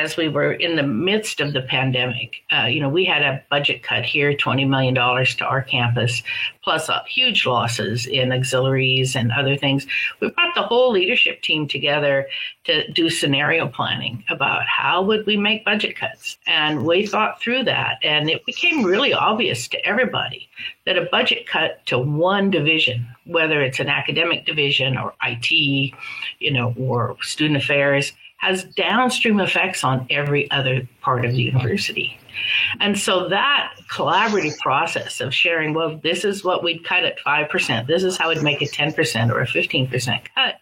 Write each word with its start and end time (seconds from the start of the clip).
as 0.00 0.16
we 0.16 0.28
were 0.28 0.52
in 0.52 0.76
the 0.76 0.82
midst 0.82 1.40
of 1.40 1.52
the 1.52 1.60
pandemic, 1.60 2.36
uh, 2.50 2.64
you 2.64 2.80
know, 2.80 2.88
we 2.88 3.04
had 3.04 3.22
a 3.22 3.42
budget 3.50 3.82
cut 3.82 4.04
here, 4.04 4.32
$20 4.32 4.66
million 4.66 4.94
to 4.94 5.44
our 5.44 5.62
campus, 5.62 6.22
plus 6.62 6.88
uh, 6.88 7.02
huge 7.04 7.44
losses 7.44 8.06
in 8.06 8.32
auxiliaries 8.32 9.14
and 9.14 9.30
other 9.32 9.56
things. 9.56 9.86
We 10.20 10.30
brought 10.30 10.54
the 10.54 10.62
whole 10.62 10.90
leadership 10.90 11.42
team 11.42 11.68
together 11.68 12.26
to 12.64 12.90
do 12.92 13.10
scenario 13.10 13.68
planning 13.68 14.24
about 14.30 14.62
how 14.66 15.02
would 15.02 15.26
we 15.26 15.36
make 15.36 15.64
budget 15.66 15.96
cuts. 15.96 16.38
And 16.46 16.86
we 16.86 17.06
thought 17.06 17.40
through 17.40 17.64
that. 17.64 17.98
And 18.02 18.30
it 18.30 18.44
became 18.46 18.84
really 18.84 19.12
obvious 19.12 19.68
to 19.68 19.86
everybody 19.86 20.48
that 20.86 20.96
a 20.96 21.08
budget 21.10 21.46
cut 21.46 21.84
to 21.86 21.98
one 21.98 22.50
division, 22.50 23.06
whether 23.26 23.60
it's 23.60 23.80
an 23.80 23.88
academic 23.88 24.46
division 24.46 24.96
or 24.96 25.14
IT, 25.22 25.50
you 25.50 26.50
know, 26.50 26.74
or 26.78 27.16
student 27.22 27.62
affairs, 27.62 28.12
has 28.40 28.64
downstream 28.64 29.38
effects 29.40 29.84
on 29.84 30.06
every 30.10 30.50
other 30.50 30.88
part 31.02 31.24
of 31.24 31.32
the 31.32 31.42
university. 31.42 32.18
And 32.78 32.98
so 32.98 33.28
that 33.28 33.74
collaborative 33.90 34.56
process 34.58 35.20
of 35.20 35.34
sharing, 35.34 35.74
well, 35.74 35.98
this 35.98 36.24
is 36.24 36.44
what 36.44 36.62
we'd 36.62 36.84
cut 36.84 37.04
at 37.04 37.18
5%, 37.18 37.86
this 37.86 38.02
is 38.02 38.16
how 38.16 38.28
we'd 38.28 38.42
make 38.42 38.62
a 38.62 38.66
10% 38.66 39.30
or 39.30 39.40
a 39.40 39.46
15% 39.46 40.20
cut, 40.34 40.54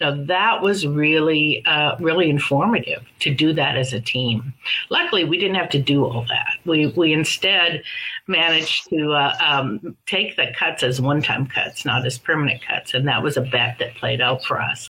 you 0.00 0.06
know, 0.06 0.24
that 0.24 0.62
was 0.62 0.86
really, 0.86 1.64
uh, 1.66 1.96
really 1.98 2.30
informative 2.30 3.04
to 3.20 3.34
do 3.34 3.52
that 3.52 3.76
as 3.76 3.92
a 3.92 4.00
team. 4.00 4.54
Luckily, 4.90 5.24
we 5.24 5.38
didn't 5.38 5.56
have 5.56 5.70
to 5.70 5.82
do 5.82 6.04
all 6.04 6.24
that. 6.28 6.54
We, 6.64 6.86
we 6.88 7.12
instead 7.12 7.82
managed 8.26 8.88
to 8.90 9.12
uh, 9.12 9.36
um, 9.40 9.96
take 10.06 10.36
the 10.36 10.46
cuts 10.56 10.82
as 10.82 11.00
one 11.00 11.22
time 11.22 11.46
cuts, 11.46 11.84
not 11.84 12.06
as 12.06 12.18
permanent 12.18 12.62
cuts. 12.66 12.94
And 12.94 13.06
that 13.08 13.22
was 13.22 13.36
a 13.36 13.42
bet 13.42 13.78
that 13.80 13.96
played 13.96 14.20
out 14.20 14.44
for 14.44 14.60
us. 14.60 14.87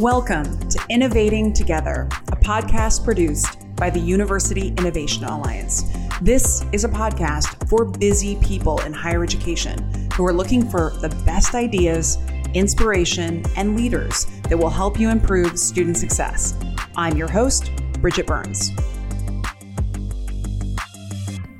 Welcome 0.00 0.60
to 0.68 0.80
Innovating 0.90 1.52
Together, 1.52 2.08
a 2.28 2.36
podcast 2.36 3.02
produced 3.02 3.58
by 3.74 3.90
the 3.90 3.98
University 3.98 4.68
Innovation 4.68 5.24
Alliance. 5.24 5.90
This 6.22 6.64
is 6.70 6.84
a 6.84 6.88
podcast 6.88 7.68
for 7.68 7.84
busy 7.84 8.36
people 8.36 8.80
in 8.82 8.92
higher 8.92 9.24
education 9.24 10.08
who 10.14 10.24
are 10.24 10.32
looking 10.32 10.70
for 10.70 10.90
the 11.00 11.08
best 11.26 11.56
ideas, 11.56 12.16
inspiration, 12.54 13.42
and 13.56 13.76
leaders 13.76 14.26
that 14.48 14.56
will 14.56 14.70
help 14.70 15.00
you 15.00 15.10
improve 15.10 15.58
student 15.58 15.96
success. 15.96 16.56
I'm 16.96 17.16
your 17.16 17.28
host, 17.28 17.72
Bridget 18.00 18.28
Burns. 18.28 18.70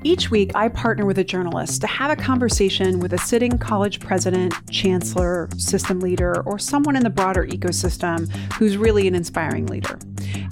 Each 0.05 0.31
week, 0.31 0.53
I 0.55 0.69
partner 0.69 1.05
with 1.05 1.19
a 1.19 1.25
journalist 1.25 1.81
to 1.81 1.89
have 1.89 2.13
a 2.13 2.17
conversation 2.17 3.01
with 3.01 3.13
a 3.15 3.19
sitting 3.19 3.59
college 3.59 3.99
president, 3.99 4.55
chancellor, 4.71 5.49
system 5.57 5.99
leader, 5.99 6.41
or 6.43 6.57
someone 6.57 6.95
in 6.95 7.03
the 7.03 7.11
broader 7.11 7.45
ecosystem 7.45 8.31
who's 8.53 8.77
really 8.77 9.09
an 9.09 9.17
inspiring 9.17 9.67
leader. 9.67 9.99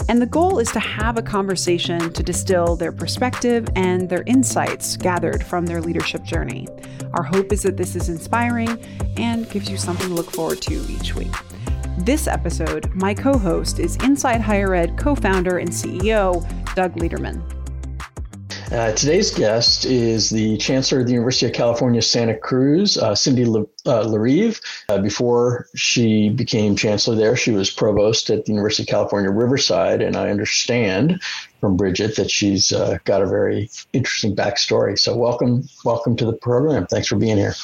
And 0.09 0.21
the 0.21 0.25
goal 0.25 0.59
is 0.59 0.69
to 0.73 0.81
have 0.81 1.17
a 1.17 1.21
conversation 1.21 2.11
to 2.11 2.23
distill 2.23 2.75
their 2.75 2.91
perspective 2.91 3.69
and 3.77 4.09
their 4.09 4.23
insights 4.23 4.97
gathered 4.97 5.45
from 5.45 5.65
their 5.65 5.79
leadership 5.79 6.23
journey. 6.23 6.67
Our 7.13 7.23
hope 7.23 7.53
is 7.53 7.63
that 7.63 7.77
this 7.77 7.95
is 7.95 8.09
inspiring 8.09 8.77
and 9.15 9.49
gives 9.49 9.69
you 9.69 9.77
something 9.77 10.09
to 10.09 10.13
look 10.13 10.29
forward 10.29 10.61
to 10.63 10.85
each 10.89 11.15
week. 11.15 11.33
This 11.99 12.27
episode, 12.27 12.93
my 12.93 13.13
co 13.13 13.37
host 13.37 13.79
is 13.79 13.95
Inside 14.03 14.41
Higher 14.41 14.75
Ed 14.75 14.97
co 14.97 15.15
founder 15.15 15.57
and 15.57 15.69
CEO, 15.69 16.45
Doug 16.75 16.95
Lederman. 16.95 17.56
Uh, 18.69 18.91
today's 18.91 19.31
guest 19.33 19.85
is 19.85 20.29
the 20.29 20.57
Chancellor 20.57 20.99
of 20.99 21.05
the 21.05 21.13
University 21.13 21.45
of 21.45 21.53
California, 21.53 22.01
Santa 22.01 22.35
Cruz, 22.37 22.97
uh, 22.97 23.15
Cindy 23.15 23.45
Le- 23.45 23.61
uh, 23.85 24.03
Larive. 24.03 24.59
Uh, 24.89 24.97
before 24.97 25.67
she 25.73 26.27
became 26.27 26.75
Chancellor 26.75 27.15
there, 27.15 27.37
she 27.37 27.51
was 27.51 27.71
Provost 27.71 28.29
at 28.29 28.43
the 28.43 28.51
University 28.51 28.83
of 28.83 28.89
California, 28.89 29.31
Riverside. 29.31 30.01
And 30.01 30.17
I 30.17 30.29
understand 30.29 31.21
from 31.61 31.77
Bridget 31.77 32.17
that 32.17 32.29
she's 32.29 32.73
uh, 32.73 32.97
got 33.05 33.21
a 33.21 33.25
very 33.25 33.69
interesting 33.93 34.35
backstory. 34.35 34.99
So 34.99 35.15
welcome, 35.15 35.63
welcome 35.85 36.17
to 36.17 36.25
the 36.25 36.33
program. 36.33 36.87
Thanks 36.87 37.07
for 37.07 37.15
being 37.15 37.37
here. 37.37 37.55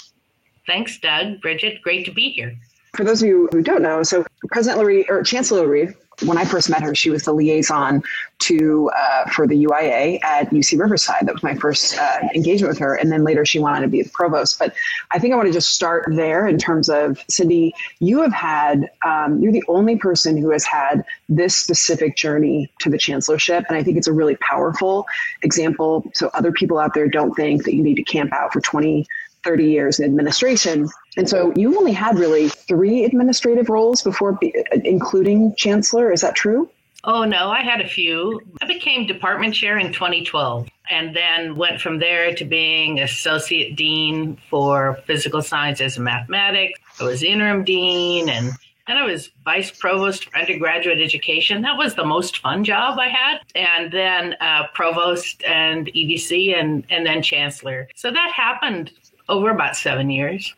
Thanks, 0.66 0.97
Doug. 1.00 1.42
Bridget, 1.42 1.81
great 1.81 2.06
to 2.06 2.12
be 2.12 2.30
here. 2.30 2.56
For 2.96 3.03
those 3.03 3.22
of 3.22 3.28
you 3.28 3.50
who 3.52 3.62
don't 3.62 3.81
know, 3.81 4.03
so 4.03 4.24
President 4.52 4.81
Larive, 4.81 5.09
or 5.09 5.22
Chancellor 5.24 5.68
Larive 5.68 5.96
when 6.22 6.38
I 6.38 6.46
first 6.46 6.69
met 6.69 6.81
her, 6.81 6.94
she 6.94 7.09
was 7.09 7.24
the 7.24 7.34
liaison 7.34 8.03
to 8.40 8.90
uh, 8.96 9.29
for 9.29 9.47
the 9.47 9.66
UIA 9.66 10.24
at 10.24 10.50
UC 10.50 10.79
Riverside. 10.79 11.25
That 11.25 11.34
was 11.34 11.44
my 11.44 11.56
first 11.56 11.97
uh, 11.97 12.19
engagement 12.35 12.69
with 12.69 12.79
her, 12.79 12.96
and 12.96 13.12
then 13.12 13.24
later 13.24 13.46
she 13.46 13.59
wanted 13.59 13.81
to 13.81 13.88
be 13.88 14.01
the 14.01 14.09
provost. 14.09 14.59
But 14.59 14.75
I 15.12 15.19
think 15.19 15.34
I 15.34 15.38
want 15.38 15.47
to 15.47 15.53
just 15.53 15.69
start 15.69 16.06
there 16.09 16.47
in 16.47 16.57
terms 16.57 16.90
of 16.90 17.24
Cindy. 17.29 17.74
You 18.00 18.22
have 18.22 18.34
had 18.34 18.90
um, 19.06 19.41
you're 19.41 19.51
the 19.51 19.63
only 19.68 19.97
person 19.97 20.38
who 20.38 20.51
has 20.51 20.66
had 20.66 21.03
this 21.29 21.57
specific 21.57 22.16
journey 22.16 22.72
to 22.80 22.90
the 22.90 22.97
chancellorship, 22.97 23.66
and 23.68 23.78
I 23.78 23.84
think 23.84 23.97
it's 23.97 24.07
a 24.07 24.13
really 24.13 24.35
powerful 24.38 25.06
example. 25.41 26.06
So 26.13 26.30
other 26.34 26.51
people 26.51 26.80
out 26.80 26.94
there 26.94 27.07
don't 27.07 27.34
think 27.34 27.63
that 27.63 27.74
you 27.74 27.84
need 27.84 27.95
to 27.95 28.03
camp 28.03 28.34
out 28.34 28.53
for 28.53 28.62
20 28.62 29.07
30 29.44 29.66
years 29.66 30.00
in 30.00 30.06
administration. 30.06 30.90
And 31.18 31.30
so 31.30 31.54
you 31.56 31.78
only 31.78 31.94
had 31.94 32.18
really 32.18 32.50
three 32.50 33.04
administrative 33.04 33.70
roles 33.70 34.02
before, 34.02 34.34
be, 34.34 34.54
including 34.84 35.56
chancellor. 35.56 36.12
Is 36.12 36.22
that 36.22 36.36
true? 36.36 36.70
Oh, 37.06 37.26
no, 37.26 37.50
I 37.50 37.62
had 37.62 37.81
a 37.81 37.88
few. 37.88 38.42
I 38.62 38.66
became 38.66 39.06
department 39.06 39.54
chair 39.54 39.78
in 39.78 39.92
2012 39.92 40.70
and 40.90 41.14
then 41.14 41.56
went 41.58 41.81
from 41.81 42.00
there 42.00 42.34
to 42.34 42.46
being 42.46 43.02
associate 43.02 43.76
dean 43.76 44.38
for 44.50 45.00
physical 45.06 45.42
sciences 45.42 45.98
and 45.98 46.06
mathematics. 46.06 46.80
I 47.02 47.04
was 47.04 47.22
interim 47.22 47.66
dean 47.66 48.30
and 48.30 48.54
then 48.88 48.98
I 48.98 49.04
was 49.04 49.31
vice 49.44 49.72
provost 49.72 50.25
for 50.25 50.38
undergraduate 50.38 51.00
education. 51.00 51.62
That 51.62 51.78
was 51.78 51.96
the 51.96 52.06
most 52.06 52.40
fun 52.40 52.64
job 52.64 52.98
I 53.00 53.10
had. 53.10 53.40
And 53.56 53.92
then 53.92 54.36
uh, 54.40 54.68
provost 54.74 55.44
and 55.44 55.88
EVC 55.88 56.58
and, 56.58 56.86
and 56.90 57.06
then 57.06 57.22
chancellor. 57.22 57.88
So 57.96 58.12
that 58.12 58.31
happened 58.31 58.92
over 59.30 59.50
about 59.50 59.76
seven 59.76 60.10
years. 60.10 60.54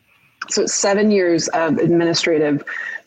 So 0.50 0.66
seven 0.66 1.12
years 1.12 1.48
of 1.50 1.78
administrative 1.78 2.64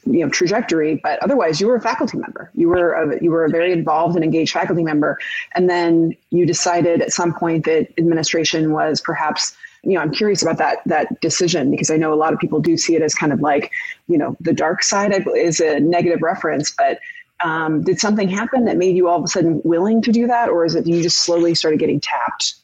you 0.07 0.21
know 0.21 0.31
trajectory 0.31 1.01
but 1.03 1.23
otherwise 1.23 1.61
you 1.61 1.67
were 1.67 1.77
a 1.77 1.81
faculty 1.81 2.19
member. 2.19 2.51
You 2.55 2.69
were 2.69 2.93
a, 2.93 3.23
you 3.23 3.31
were 3.31 3.45
a 3.45 3.51
very 3.51 3.73
involved 3.73 4.15
and 4.17 4.25
engaged 4.25 4.53
faculty 4.53 4.83
member. 4.83 5.19
And 5.55 5.69
then 5.69 6.17
you 6.31 6.47
decided 6.47 7.03
at 7.03 7.13
some 7.13 7.35
point 7.35 7.65
that 7.65 7.89
administration 7.99 8.73
was 8.73 9.01
perhaps 9.01 9.57
you 9.85 9.93
know 9.93 10.01
i'm 10.01 10.13
curious 10.13 10.43
about 10.43 10.59
that 10.59 10.79
that 10.87 11.21
decision 11.21 11.71
because 11.71 11.89
i 11.89 11.97
know 11.97 12.13
a 12.13 12.17
lot 12.17 12.33
of 12.33 12.41
people 12.41 12.59
do 12.59 12.77
see 12.77 12.97
it 12.97 13.03
as 13.03 13.15
kind 13.15 13.33
of 13.33 13.41
like 13.41 13.71
you 14.09 14.19
know 14.19 14.37
the 14.41 14.53
dark 14.53 14.83
side 14.83 15.15
is 15.37 15.61
a 15.61 15.79
negative 15.79 16.21
reference 16.21 16.73
but 16.73 16.99
um, 17.41 17.83
did 17.83 18.01
something 18.01 18.29
happen 18.29 18.65
that 18.65 18.77
made 18.77 18.97
you 18.97 19.09
all 19.09 19.19
of 19.19 19.25
a 19.25 19.29
sudden 19.29 19.61
willing 19.65 20.03
to 20.03 20.13
do 20.13 20.27
that? 20.27 20.49
Or 20.49 20.65
is 20.65 20.75
it 20.75 20.87
you 20.87 21.03
just 21.03 21.21
slowly 21.21 21.55
started 21.55 21.79
getting 21.79 22.01
tapped 22.01 22.57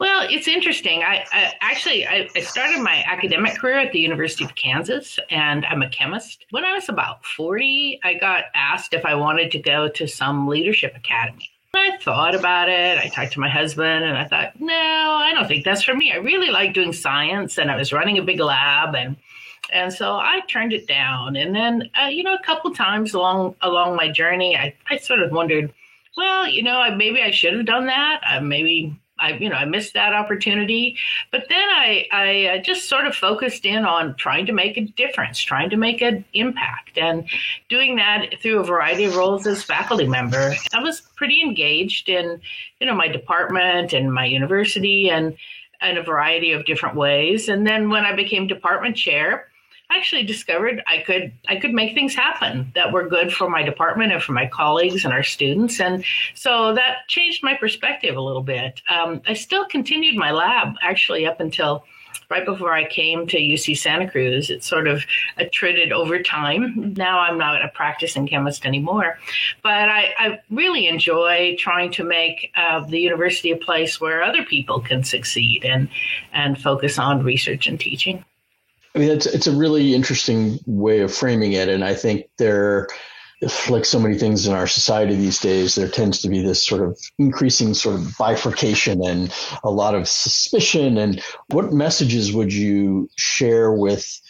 well, 0.00 0.26
it's 0.28 0.48
interesting. 0.48 1.02
I, 1.02 1.24
I 1.32 1.52
actually 1.60 2.06
I, 2.06 2.28
I, 2.34 2.40
started 2.40 2.82
my 2.82 3.04
academic 3.06 3.56
career 3.58 3.78
at 3.78 3.92
the 3.92 4.00
University 4.00 4.44
of 4.44 4.54
Kansas, 4.56 5.18
and 5.30 5.64
I'm 5.66 5.82
a 5.82 5.88
chemist. 5.88 6.44
When 6.50 6.64
I 6.64 6.72
was 6.72 6.88
about 6.88 7.24
40, 7.24 8.00
I 8.02 8.14
got 8.14 8.44
asked 8.54 8.92
if 8.92 9.04
I 9.04 9.14
wanted 9.14 9.52
to 9.52 9.58
go 9.60 9.88
to 9.88 10.08
some 10.08 10.48
leadership 10.48 10.96
academy. 10.96 11.48
I 11.76 11.96
thought 11.98 12.34
about 12.34 12.68
it. 12.68 12.98
I 12.98 13.08
talked 13.08 13.32
to 13.32 13.40
my 13.40 13.48
husband, 13.48 14.04
and 14.04 14.16
I 14.16 14.24
thought, 14.24 14.60
no, 14.60 14.74
I 14.74 15.32
don't 15.32 15.46
think 15.46 15.64
that's 15.64 15.82
for 15.82 15.94
me. 15.94 16.12
I 16.12 16.16
really 16.16 16.50
like 16.50 16.74
doing 16.74 16.92
science, 16.92 17.58
and 17.58 17.70
I 17.70 17.76
was 17.76 17.92
running 17.92 18.18
a 18.18 18.22
big 18.22 18.40
lab, 18.40 18.94
and 18.94 19.16
and 19.72 19.92
so 19.92 20.14
I 20.14 20.40
turned 20.48 20.72
it 20.72 20.86
down. 20.86 21.36
And 21.36 21.54
then, 21.54 21.90
uh, 22.00 22.08
you 22.08 22.22
know, 22.22 22.34
a 22.34 22.42
couple 22.44 22.72
times 22.72 23.14
along 23.14 23.54
along 23.62 23.96
my 23.96 24.10
journey, 24.10 24.56
I, 24.56 24.74
I 24.90 24.98
sort 24.98 25.20
of 25.20 25.30
wondered, 25.30 25.72
well, 26.16 26.48
you 26.48 26.62
know, 26.62 26.84
maybe 26.96 27.22
I 27.22 27.30
should 27.30 27.54
have 27.54 27.66
done 27.66 27.86
that. 27.86 28.20
Uh, 28.28 28.40
maybe 28.40 28.96
I, 29.24 29.38
you 29.38 29.48
know, 29.48 29.56
I 29.56 29.64
missed 29.64 29.94
that 29.94 30.12
opportunity. 30.12 30.96
But 31.30 31.46
then 31.48 31.68
I, 31.68 32.06
I 32.12 32.46
uh, 32.46 32.62
just 32.62 32.88
sort 32.88 33.06
of 33.06 33.14
focused 33.14 33.64
in 33.64 33.84
on 33.84 34.14
trying 34.16 34.46
to 34.46 34.52
make 34.52 34.76
a 34.76 34.82
difference, 34.82 35.40
trying 35.40 35.70
to 35.70 35.76
make 35.76 36.02
an 36.02 36.24
impact, 36.34 36.98
and 36.98 37.28
doing 37.68 37.96
that 37.96 38.40
through 38.40 38.60
a 38.60 38.64
variety 38.64 39.04
of 39.04 39.16
roles 39.16 39.46
as 39.46 39.62
faculty 39.62 40.06
member. 40.06 40.54
I 40.72 40.82
was 40.82 41.00
pretty 41.16 41.40
engaged 41.40 42.08
in, 42.08 42.40
you 42.80 42.86
know, 42.86 42.94
my 42.94 43.08
department 43.08 43.92
and 43.92 44.12
my 44.12 44.26
university, 44.26 45.10
and 45.10 45.36
in 45.82 45.98
a 45.98 46.02
variety 46.02 46.52
of 46.52 46.64
different 46.64 46.96
ways. 46.96 47.48
And 47.48 47.66
then 47.66 47.90
when 47.90 48.04
I 48.04 48.14
became 48.14 48.46
department 48.46 48.96
chair, 48.96 49.48
actually 49.96 50.24
discovered 50.24 50.82
I 50.86 50.98
could 50.98 51.32
I 51.48 51.56
could 51.56 51.72
make 51.72 51.94
things 51.94 52.14
happen 52.14 52.72
that 52.74 52.92
were 52.92 53.08
good 53.08 53.32
for 53.32 53.48
my 53.48 53.62
department 53.62 54.12
and 54.12 54.22
for 54.22 54.32
my 54.32 54.46
colleagues 54.46 55.04
and 55.04 55.12
our 55.12 55.22
students, 55.22 55.80
and 55.80 56.04
so 56.34 56.74
that 56.74 57.08
changed 57.08 57.42
my 57.42 57.54
perspective 57.54 58.16
a 58.16 58.20
little 58.20 58.42
bit. 58.42 58.80
Um, 58.88 59.22
I 59.26 59.34
still 59.34 59.66
continued 59.66 60.16
my 60.16 60.32
lab 60.32 60.74
actually 60.82 61.26
up 61.26 61.40
until 61.40 61.84
right 62.30 62.44
before 62.44 62.72
I 62.72 62.84
came 62.88 63.26
to 63.28 63.38
UC 63.38 63.78
Santa 63.78 64.10
Cruz. 64.10 64.50
It 64.50 64.64
sort 64.64 64.86
of 64.88 65.04
attrited 65.36 65.92
over 65.92 66.22
time. 66.22 66.94
Now 66.96 67.20
I'm 67.20 67.38
not 67.38 67.64
a 67.64 67.68
practicing 67.68 68.26
chemist 68.26 68.64
anymore, 68.64 69.18
but 69.62 69.88
I, 69.88 70.14
I 70.18 70.38
really 70.50 70.86
enjoy 70.86 71.56
trying 71.58 71.90
to 71.92 72.04
make 72.04 72.50
uh, 72.56 72.84
the 72.86 72.98
university 72.98 73.50
a 73.50 73.56
place 73.56 74.00
where 74.00 74.22
other 74.22 74.44
people 74.44 74.80
can 74.80 75.04
succeed 75.04 75.64
and 75.64 75.88
and 76.32 76.60
focus 76.60 76.98
on 76.98 77.22
research 77.22 77.66
and 77.66 77.78
teaching. 77.78 78.24
I 78.94 79.00
mean, 79.00 79.10
it's 79.10 79.26
it's 79.26 79.46
a 79.46 79.56
really 79.56 79.94
interesting 79.94 80.58
way 80.66 81.00
of 81.00 81.12
framing 81.12 81.52
it, 81.52 81.68
and 81.68 81.84
I 81.84 81.94
think 81.94 82.26
there 82.38 82.88
like 83.68 83.84
so 83.84 83.98
many 83.98 84.16
things 84.16 84.46
in 84.46 84.54
our 84.54 84.66
society 84.66 85.14
these 85.16 85.38
days, 85.38 85.74
there 85.74 85.88
tends 85.88 86.20
to 86.20 86.28
be 86.28 86.42
this 86.42 86.64
sort 86.64 86.82
of 86.82 86.98
increasing 87.18 87.74
sort 87.74 87.96
of 87.96 88.16
bifurcation 88.16 89.04
and 89.04 89.32
a 89.62 89.70
lot 89.70 89.94
of 89.94 90.08
suspicion. 90.08 90.96
And 90.98 91.22
what 91.48 91.72
messages 91.72 92.32
would 92.32 92.52
you 92.52 93.08
share 93.16 93.72
with 93.72 94.20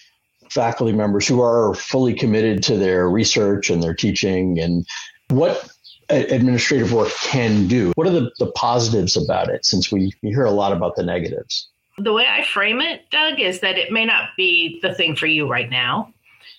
faculty 0.51 0.93
members 0.93 1.27
who 1.27 1.41
are 1.43 1.75
fully 1.75 2.15
committed 2.15 2.63
to 2.65 2.77
their 2.77 3.09
research 3.09 3.71
and 3.71 3.83
their 3.83 3.95
teaching 3.95 4.59
and 4.59 4.87
what 5.29 5.69
administrative 6.09 6.93
work 6.93 7.13
can 7.23 7.67
do? 7.67 7.93
What 7.97 8.07
are 8.07 8.11
the, 8.11 8.31
the 8.39 8.51
positives 8.53 9.17
about 9.17 9.49
it 9.49 9.65
since 9.65 9.91
we, 9.91 10.13
we 10.23 10.31
hear 10.31 10.45
a 10.45 10.51
lot 10.51 10.73
about 10.73 10.97
the 10.97 11.03
negatives? 11.03 11.69
The 11.99 12.13
way 12.13 12.27
I 12.29 12.45
frame 12.45 12.81
it, 12.81 13.11
Doug, 13.11 13.41
is 13.41 13.61
that 13.61 13.79
it 13.79 13.93
may 13.93 14.05
not 14.05 14.31
be 14.37 14.81
the 14.83 14.95
thing 14.95 15.17
for 15.17 15.27
you 15.27 15.49
right 15.49 15.71
now 15.71 16.14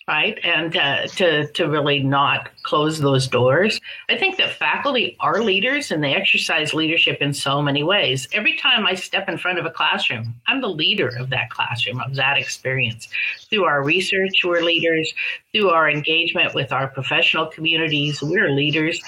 right? 0.08 0.40
And 0.44 0.76
uh, 0.78 1.08
to 1.08 1.48
to 1.48 1.66
really 1.68 2.04
not 2.04 2.50
close 2.64 3.00
those 3.00 3.28
doors. 3.28 3.80
I 4.08 4.18
think 4.18 4.38
that 4.38 4.54
faculty 4.54 5.18
are 5.20 5.42
leaders 5.42 5.92
and 5.92 6.04
they 6.04 6.14
exercise 6.14 6.74
leadership 6.74 7.22
in 7.22 7.34
so 7.34 7.62
many 7.62 7.84
ways. 7.84 8.28
Every 8.32 8.56
time 8.58 8.86
I 8.86 8.94
step 8.94 9.28
in 9.28 9.38
front 9.38 9.58
of 9.58 9.66
a 9.66 9.72
classroom, 9.72 10.36
I'm 10.48 10.62
the 10.62 10.68
leader 10.68 11.10
of 11.18 11.30
that 11.32 11.50
classroom, 11.50 12.00
of 12.02 12.16
that 12.16 12.38
experience. 12.38 13.08
Through 13.50 13.66
our 13.66 13.84
research, 13.84 14.44
we're 14.44 14.62
leaders. 14.62 15.12
Through 15.54 15.70
our 15.70 15.90
engagement 15.90 16.54
with 16.54 16.72
our 16.72 16.88
professional 16.88 17.48
communities, 17.48 18.22
we're 18.22 18.50
leaders. 18.50 19.02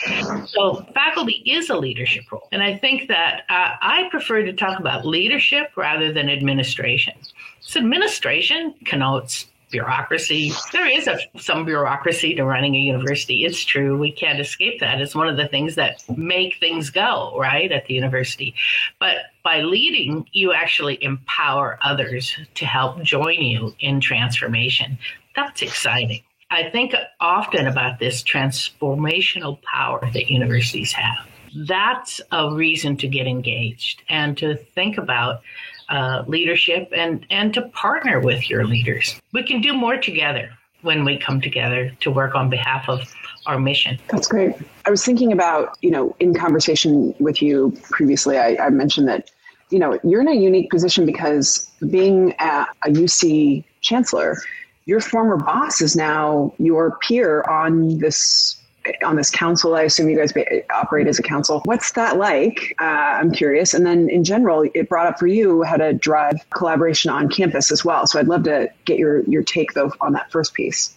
So 0.45 0.85
faculty 0.93 1.43
is 1.45 1.69
a 1.69 1.77
leadership 1.77 2.31
role. 2.31 2.47
And 2.51 2.63
I 2.63 2.77
think 2.77 3.07
that 3.09 3.43
uh, 3.49 3.75
I 3.81 4.07
prefer 4.09 4.43
to 4.43 4.53
talk 4.53 4.79
about 4.79 5.05
leadership 5.05 5.71
rather 5.75 6.13
than 6.13 6.29
administration. 6.29 7.13
So 7.59 7.79
administration 7.81 8.73
connotes 8.85 9.47
bureaucracy. 9.69 10.51
There 10.71 10.87
is 10.87 11.07
a, 11.07 11.19
some 11.37 11.65
bureaucracy 11.65 12.35
to 12.35 12.45
running 12.45 12.75
a 12.75 12.79
university. 12.79 13.45
It's 13.45 13.63
true. 13.63 13.97
We 13.97 14.11
can't 14.11 14.39
escape 14.39 14.79
that. 14.79 15.01
It's 15.01 15.15
one 15.15 15.27
of 15.27 15.37
the 15.37 15.47
things 15.47 15.75
that 15.75 16.03
make 16.17 16.57
things 16.59 16.89
go, 16.89 17.37
right, 17.37 17.71
at 17.71 17.85
the 17.85 17.93
university. 17.93 18.55
But 18.99 19.17
by 19.43 19.61
leading, 19.61 20.27
you 20.31 20.53
actually 20.53 21.03
empower 21.03 21.79
others 21.81 22.37
to 22.55 22.65
help 22.65 23.01
join 23.01 23.41
you 23.41 23.75
in 23.79 23.99
transformation. 23.99 24.97
That's 25.35 25.61
exciting. 25.61 26.23
I 26.49 26.69
think 26.69 26.95
often 27.19 27.67
about 27.67 27.99
this 27.99 28.23
transformational 28.23 29.61
power 29.63 30.09
that 30.13 30.29
universities 30.29 30.93
have. 30.93 31.27
That's 31.67 32.21
a 32.31 32.53
reason 32.53 32.97
to 32.97 33.07
get 33.07 33.27
engaged 33.27 34.03
and 34.09 34.37
to 34.37 34.55
think 34.55 34.97
about 34.97 35.41
uh, 35.89 36.23
leadership 36.27 36.89
and 36.95 37.25
and 37.29 37.53
to 37.53 37.61
partner 37.69 38.19
with 38.19 38.49
your 38.49 38.65
leaders. 38.65 39.19
We 39.33 39.43
can 39.43 39.61
do 39.61 39.73
more 39.73 39.97
together 39.97 40.49
when 40.81 41.05
we 41.05 41.17
come 41.17 41.41
together 41.41 41.91
to 42.01 42.11
work 42.11 42.35
on 42.35 42.49
behalf 42.49 42.87
of 42.87 43.13
our 43.45 43.59
mission. 43.59 43.97
That's 44.09 44.27
great. 44.27 44.55
I 44.85 44.89
was 44.89 45.03
thinking 45.03 45.31
about 45.31 45.77
you 45.81 45.91
know 45.91 46.15
in 46.19 46.33
conversation 46.33 47.15
with 47.19 47.41
you 47.41 47.77
previously, 47.89 48.37
I, 48.37 48.57
I 48.57 48.69
mentioned 48.69 49.07
that 49.07 49.31
you 49.69 49.79
know 49.79 49.99
you're 50.03 50.21
in 50.21 50.27
a 50.27 50.35
unique 50.35 50.69
position 50.71 51.05
because 51.05 51.69
being 51.89 52.33
a, 52.39 52.65
a 52.83 52.89
UC 52.89 53.63
chancellor, 53.81 54.37
your 54.85 54.99
former 54.99 55.37
boss 55.37 55.81
is 55.81 55.95
now 55.95 56.53
your 56.57 56.97
peer 56.99 57.43
on 57.43 57.97
this 57.99 58.57
on 59.03 59.15
this 59.15 59.29
council. 59.29 59.75
I 59.75 59.83
assume 59.83 60.09
you 60.09 60.17
guys 60.17 60.33
operate 60.71 61.07
as 61.07 61.19
a 61.19 61.23
council. 61.23 61.61
What's 61.65 61.91
that 61.93 62.17
like? 62.17 62.75
Uh, 62.79 62.83
I'm 62.83 63.31
curious. 63.31 63.73
And 63.73 63.85
then 63.85 64.09
in 64.09 64.23
general, 64.23 64.69
it 64.73 64.89
brought 64.89 65.07
up 65.07 65.19
for 65.19 65.27
you 65.27 65.63
how 65.63 65.77
to 65.77 65.93
drive 65.93 66.35
collaboration 66.51 67.11
on 67.11 67.29
campus 67.29 67.71
as 67.71 67.83
well. 67.83 68.07
So 68.07 68.19
I'd 68.19 68.27
love 68.27 68.43
to 68.43 68.69
get 68.85 68.97
your 68.97 69.23
your 69.23 69.43
take 69.43 69.73
though 69.73 69.91
on 70.01 70.13
that 70.13 70.31
first 70.31 70.53
piece. 70.53 70.95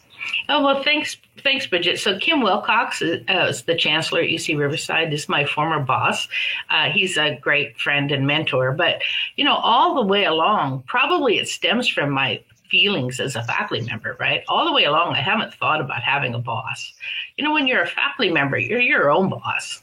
Oh 0.48 0.62
well, 0.62 0.82
thanks, 0.82 1.16
thanks, 1.42 1.66
Bridget. 1.66 1.98
So 1.98 2.18
Kim 2.18 2.42
Wilcox 2.42 3.02
is, 3.02 3.22
uh, 3.28 3.46
is 3.48 3.62
the 3.62 3.76
chancellor 3.76 4.20
at 4.20 4.28
UC 4.28 4.58
Riverside. 4.58 5.12
Is 5.12 5.28
my 5.28 5.44
former 5.44 5.80
boss. 5.80 6.28
Uh, 6.68 6.90
he's 6.90 7.16
a 7.16 7.38
great 7.40 7.78
friend 7.78 8.10
and 8.12 8.26
mentor. 8.26 8.72
But 8.72 9.00
you 9.36 9.44
know, 9.44 9.56
all 9.56 9.94
the 9.94 10.06
way 10.06 10.24
along, 10.24 10.84
probably 10.86 11.38
it 11.38 11.48
stems 11.48 11.88
from 11.88 12.10
my 12.10 12.42
feelings 12.70 13.20
as 13.20 13.36
a 13.36 13.42
faculty 13.42 13.84
member, 13.84 14.16
right? 14.18 14.44
All 14.48 14.64
the 14.64 14.72
way 14.72 14.84
along, 14.84 15.14
I 15.14 15.20
haven't 15.20 15.54
thought 15.54 15.80
about 15.80 16.02
having 16.02 16.34
a 16.34 16.38
boss. 16.38 16.92
You 17.36 17.44
know, 17.44 17.52
when 17.52 17.66
you're 17.66 17.82
a 17.82 17.86
faculty 17.86 18.30
member, 18.30 18.58
you're 18.58 18.80
your 18.80 19.10
own 19.10 19.28
boss. 19.28 19.82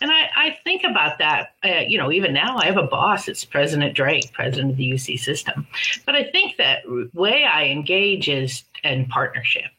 And 0.00 0.10
I, 0.10 0.28
I 0.36 0.58
think 0.64 0.84
about 0.84 1.18
that, 1.18 1.54
uh, 1.64 1.80
you 1.86 1.98
know, 1.98 2.12
even 2.12 2.32
now 2.32 2.56
I 2.56 2.66
have 2.66 2.76
a 2.76 2.84
boss. 2.84 3.28
It's 3.28 3.44
President 3.44 3.94
Drake, 3.94 4.32
president 4.32 4.72
of 4.72 4.76
the 4.76 4.90
UC 4.90 5.18
system. 5.18 5.66
But 6.06 6.14
I 6.14 6.24
think 6.30 6.56
that 6.56 6.82
way 7.14 7.44
I 7.44 7.64
engage 7.64 8.28
is 8.28 8.64
in 8.84 9.06
partnership. 9.06 9.70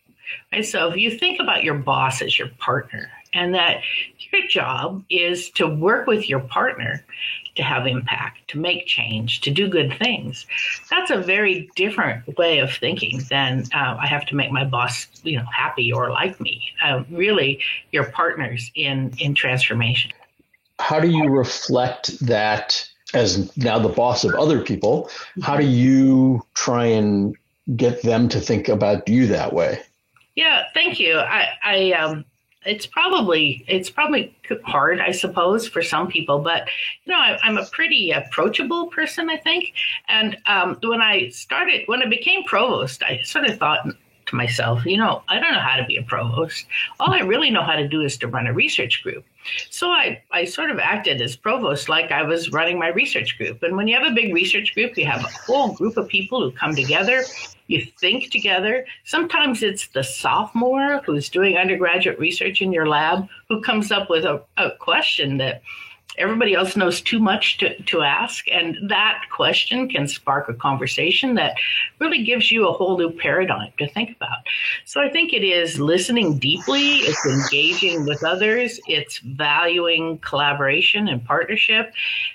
Right? 0.51 0.65
So 0.65 0.89
if 0.89 0.97
you 0.97 1.17
think 1.17 1.39
about 1.39 1.63
your 1.63 1.75
boss 1.75 2.21
as 2.21 2.37
your 2.37 2.49
partner 2.59 3.09
and 3.33 3.53
that 3.53 3.81
your 4.31 4.47
job 4.47 5.03
is 5.09 5.49
to 5.51 5.67
work 5.67 6.07
with 6.07 6.29
your 6.29 6.39
partner 6.39 7.05
to 7.59 7.63
have 7.65 7.85
impact, 7.85 8.47
to 8.47 8.57
make 8.57 8.85
change, 8.85 9.41
to 9.41 9.51
do 9.51 9.67
good 9.67 9.93
things. 9.99 10.47
That's 10.89 11.11
a 11.11 11.17
very 11.17 11.69
different 11.75 12.37
way 12.37 12.59
of 12.59 12.71
thinking 12.71 13.21
than 13.29 13.65
uh, 13.75 13.97
I 13.99 14.07
have 14.07 14.25
to 14.27 14.35
make 14.35 14.49
my 14.49 14.63
boss, 14.63 15.07
you 15.23 15.37
know, 15.37 15.45
happy 15.53 15.91
or 15.91 16.09
like 16.09 16.39
me. 16.39 16.61
Uh, 16.81 17.03
really, 17.11 17.59
you're 17.91 18.09
partners 18.11 18.71
in 18.75 19.11
in 19.17 19.35
transformation. 19.35 20.11
How 20.79 21.01
do 21.01 21.09
you 21.09 21.27
reflect 21.27 22.17
that 22.25 22.89
as 23.13 23.55
now 23.57 23.77
the 23.77 23.89
boss 23.89 24.23
of 24.23 24.33
other 24.35 24.61
people? 24.61 25.09
How 25.41 25.57
do 25.57 25.65
you 25.65 26.41
try 26.53 26.85
and 26.85 27.35
get 27.75 28.01
them 28.03 28.29
to 28.29 28.39
think 28.39 28.69
about 28.69 29.09
you 29.09 29.27
that 29.27 29.51
way? 29.51 29.81
Yeah, 30.35 30.63
thank 30.73 31.01
you. 31.01 31.17
I, 31.17 31.49
I 31.61 31.91
um, 31.91 32.23
it's 32.69 32.85
probably 32.85 33.65
it's 33.67 33.89
probably 33.89 34.33
hard, 34.63 34.99
I 34.99 35.11
suppose, 35.11 35.67
for 35.67 35.81
some 35.81 36.07
people. 36.07 36.39
But 36.39 36.67
you 37.03 37.11
know, 37.11 37.19
I, 37.19 37.37
am 37.43 37.57
a 37.57 37.65
pretty 37.65 38.11
approachable 38.11 38.87
person, 38.87 39.29
I 39.29 39.37
think. 39.37 39.73
And 40.07 40.37
um, 40.45 40.77
when 40.83 41.01
I 41.01 41.29
started, 41.29 41.83
when 41.87 42.03
I 42.03 42.05
became 42.05 42.43
provost, 42.43 43.03
I 43.03 43.21
sort 43.23 43.45
of 43.45 43.57
thought 43.57 43.87
to 44.27 44.35
myself, 44.35 44.85
you 44.85 44.97
know, 44.97 45.23
I 45.27 45.39
don't 45.39 45.53
know 45.53 45.59
how 45.59 45.77
to 45.77 45.85
be 45.85 45.97
a 45.97 46.03
provost. 46.03 46.67
All 46.99 47.11
I 47.11 47.21
really 47.21 47.49
know 47.49 47.63
how 47.63 47.75
to 47.75 47.87
do 47.87 48.01
is 48.01 48.17
to 48.19 48.27
run 48.27 48.47
a 48.47 48.53
research 48.53 49.01
group. 49.03 49.25
So 49.69 49.89
I, 49.89 50.21
I 50.31 50.45
sort 50.45 50.71
of 50.71 50.79
acted 50.79 51.21
as 51.21 51.35
provost 51.35 51.89
like 51.89 52.11
I 52.11 52.23
was 52.23 52.51
running 52.51 52.79
my 52.79 52.89
research 52.89 53.37
group. 53.37 53.63
And 53.63 53.75
when 53.75 53.87
you 53.87 53.95
have 53.97 54.09
a 54.09 54.15
big 54.15 54.33
research 54.33 54.73
group, 54.73 54.97
you 54.97 55.05
have 55.05 55.23
a 55.23 55.29
whole 55.45 55.73
group 55.73 55.97
of 55.97 56.07
people 56.07 56.41
who 56.41 56.51
come 56.51 56.75
together 56.75 57.23
you 57.69 57.85
think 57.99 58.31
together. 58.31 58.85
Sometimes 59.05 59.61
it's 59.63 59.87
the 59.89 60.03
sophomore 60.03 61.01
who's 61.05 61.29
doing 61.29 61.55
undergraduate 61.55 62.19
research 62.19 62.61
in 62.61 62.73
your 62.73 62.87
lab 62.87 63.27
who 63.47 63.61
comes 63.61 63.91
up 63.91 64.09
with 64.09 64.25
a, 64.25 64.41
a 64.57 64.71
question 64.71 65.37
that 65.37 65.61
everybody 66.19 66.53
else 66.53 66.75
knows 66.75 67.01
too 67.01 67.19
much 67.19 67.57
to, 67.57 67.81
to 67.83 68.01
ask. 68.01 68.45
And 68.51 68.77
that 68.89 69.23
question 69.31 69.89
can 69.89 70.07
spark 70.07 70.49
a 70.49 70.53
conversation 70.53 71.35
that 71.35 71.55
really 71.99 72.23
gives 72.23 72.51
you 72.51 72.67
a 72.67 72.73
whole 72.73 72.97
new 72.97 73.09
paradigm 73.09 73.71
to 73.79 73.87
think 73.87 74.15
about. 74.15 74.39
So 74.85 75.01
I 75.01 75.09
think 75.09 75.33
it 75.33 75.43
is 75.43 75.79
listening 75.79 76.37
deeply, 76.37 76.97
it's 76.97 77.25
engaging 77.25 78.05
with 78.05 78.23
others, 78.23 78.79
it's 78.87 79.19
valuing 79.19 80.19
collaboration 80.19 81.07
and 81.07 81.23
partnership, 81.23 81.93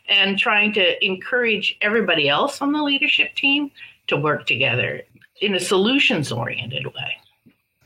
and 0.08 0.38
trying 0.38 0.72
to 0.72 1.04
encourage 1.04 1.76
everybody 1.80 2.28
else 2.28 2.60
on 2.62 2.72
the 2.72 2.82
leadership 2.82 3.34
team 3.34 3.70
to 4.06 4.16
work 4.16 4.46
together 4.46 5.02
in 5.40 5.54
a 5.54 5.60
solutions 5.60 6.32
oriented 6.32 6.86
way. 6.86 7.18